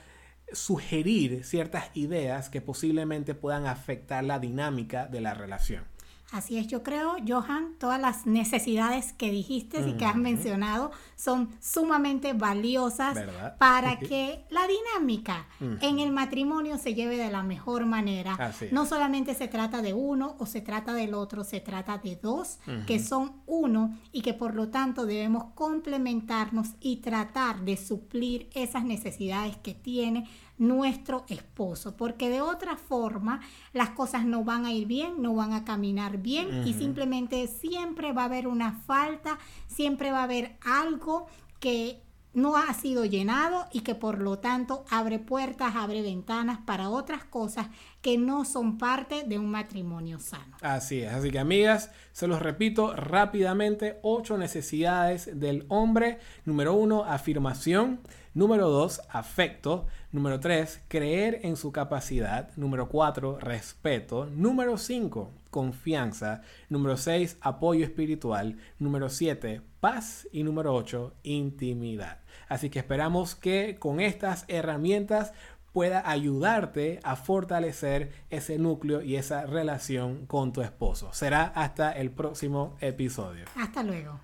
sugerir 0.52 1.44
ciertas 1.44 1.90
ideas 1.94 2.50
que 2.50 2.62
posiblemente 2.62 3.36
puedan 3.36 3.66
afectar 3.66 4.24
la 4.24 4.40
dinámica 4.40 5.08
de 5.08 5.22
la 5.22 5.34
relación. 5.34 5.84
Así 6.32 6.58
es, 6.58 6.68
yo 6.68 6.84
creo, 6.84 7.16
Johan, 7.26 7.76
todas 7.80 8.02
las 8.02 8.26
necesidades 8.26 9.14
que 9.14 9.32
dijiste 9.32 9.80
y 9.88 9.94
que 9.94 10.04
has 10.04 10.18
mencionado 10.18 10.92
son 11.16 11.50
sumamente 11.62 12.34
valiosas 12.34 13.16
¿Verdad? 13.16 13.58
para 13.58 13.98
que 14.00 14.44
la 14.50 14.68
dinámica 14.68 15.48
en 15.60 16.00
el 16.00 16.12
matrimonio 16.12 16.78
se 16.78 16.94
lleve 16.94 17.18
de 17.18 17.32
la 17.32 17.44
mejor 17.44 17.86
manera. 17.86 18.38
No 18.72 18.86
solamente 18.86 19.36
se 19.36 19.48
trata 19.48 19.82
de 19.82 19.94
uno 19.94 20.36
o 20.40 20.46
se 20.46 20.60
trata 20.60 20.94
del 20.94 21.14
otro, 21.14 21.46
se 21.46 21.62
trata 21.62 21.98
de 21.98 22.18
dos 22.18 22.60
que 22.86 23.00
son 23.00 23.42
uno 23.46 23.98
y 24.12 24.22
que 24.22 24.34
por 24.34 24.54
lo 24.54 24.68
tanto 24.68 25.06
debemos 25.06 25.46
complementarnos 25.56 26.72
y 26.82 26.98
tratar 26.98 27.62
de 27.62 27.78
suplir 27.78 28.50
esas 28.54 28.84
necesidades 28.84 29.56
que 29.58 29.74
tiene 29.74 30.28
nuestro 30.58 31.26
esposo, 31.30 31.96
porque 31.96 32.30
de 32.30 32.42
otra 32.42 32.78
forma 32.78 33.42
las 33.74 33.90
cosas 33.90 34.26
no 34.26 34.44
van 34.44 34.66
a 34.66 34.74
ir 34.74 34.88
bien, 34.88 35.22
no 35.22 35.36
van 35.36 35.54
a 35.54 35.64
caminar 35.64 36.18
bien 36.18 36.68
y 36.68 36.74
simplemente 36.74 37.48
siempre 37.48 38.12
va 38.14 38.24
a 38.24 38.26
haber 38.26 38.48
una 38.48 38.74
falta, 38.74 39.38
siempre 39.68 40.12
va 40.12 40.22
a 40.22 40.24
haber 40.24 40.58
algo 40.62 41.28
que 41.60 42.02
no 42.38 42.56
ha 42.56 42.72
sido 42.76 43.04
llenado 43.04 43.66
y 43.72 43.82
que 43.82 43.96
por 43.96 44.20
lo 44.20 44.38
tanto 44.38 44.86
abre 44.92 45.18
puertas, 45.18 45.76
abre 45.76 46.04
ventanas 46.04 46.60
para 46.60 46.90
otras 46.90 47.24
cosas 47.24 47.68
que 48.02 48.20
no 48.20 48.46
son 48.46 48.78
parte 48.78 49.24
de 49.24 49.40
un 49.40 49.50
matrimonio 49.50 50.20
sano. 50.20 50.56
Así 50.62 51.02
es, 51.02 51.12
así 51.12 51.32
que 51.32 51.40
amigas, 51.40 51.90
se 52.12 52.28
los 52.28 52.40
repito 52.40 52.96
rápidamente, 52.96 54.00
ocho 54.04 54.38
necesidades 54.38 55.40
del 55.40 55.66
hombre. 55.70 56.20
Número 56.46 56.76
uno, 56.76 57.06
afirmación. 57.06 58.02
Número 58.38 58.70
dos, 58.70 59.02
afecto. 59.10 59.88
Número 60.12 60.40
tres, 60.40 60.80
creer 60.90 61.40
en 61.42 61.56
su 61.56 61.72
capacidad. 61.72 62.56
Número 62.56 62.88
cuatro, 62.88 63.40
respeto. 63.40 64.28
Número 64.28 64.78
cinco, 64.78 65.32
confianza. 65.50 66.44
Número 66.70 66.98
seis, 66.98 67.40
apoyo 67.42 67.84
espiritual. 67.84 68.60
Número 68.78 69.10
siete, 69.10 69.64
paz. 69.80 70.28
Y 70.32 70.44
número 70.44 70.76
ocho, 70.76 71.16
intimidad. 71.24 72.20
Así 72.48 72.70
que 72.70 72.78
esperamos 72.78 73.34
que 73.34 73.78
con 73.80 74.00
estas 74.00 74.46
herramientas 74.50 75.34
pueda 75.74 76.08
ayudarte 76.08 77.00
a 77.02 77.16
fortalecer 77.16 78.12
ese 78.30 78.60
núcleo 78.60 79.02
y 79.02 79.16
esa 79.16 79.48
relación 79.48 80.28
con 80.28 80.54
tu 80.54 80.62
esposo. 80.62 81.10
Será 81.12 81.46
hasta 81.56 81.92
el 81.92 82.12
próximo 82.12 82.78
episodio. 82.82 83.46
Hasta 83.56 83.82
luego. 83.82 84.14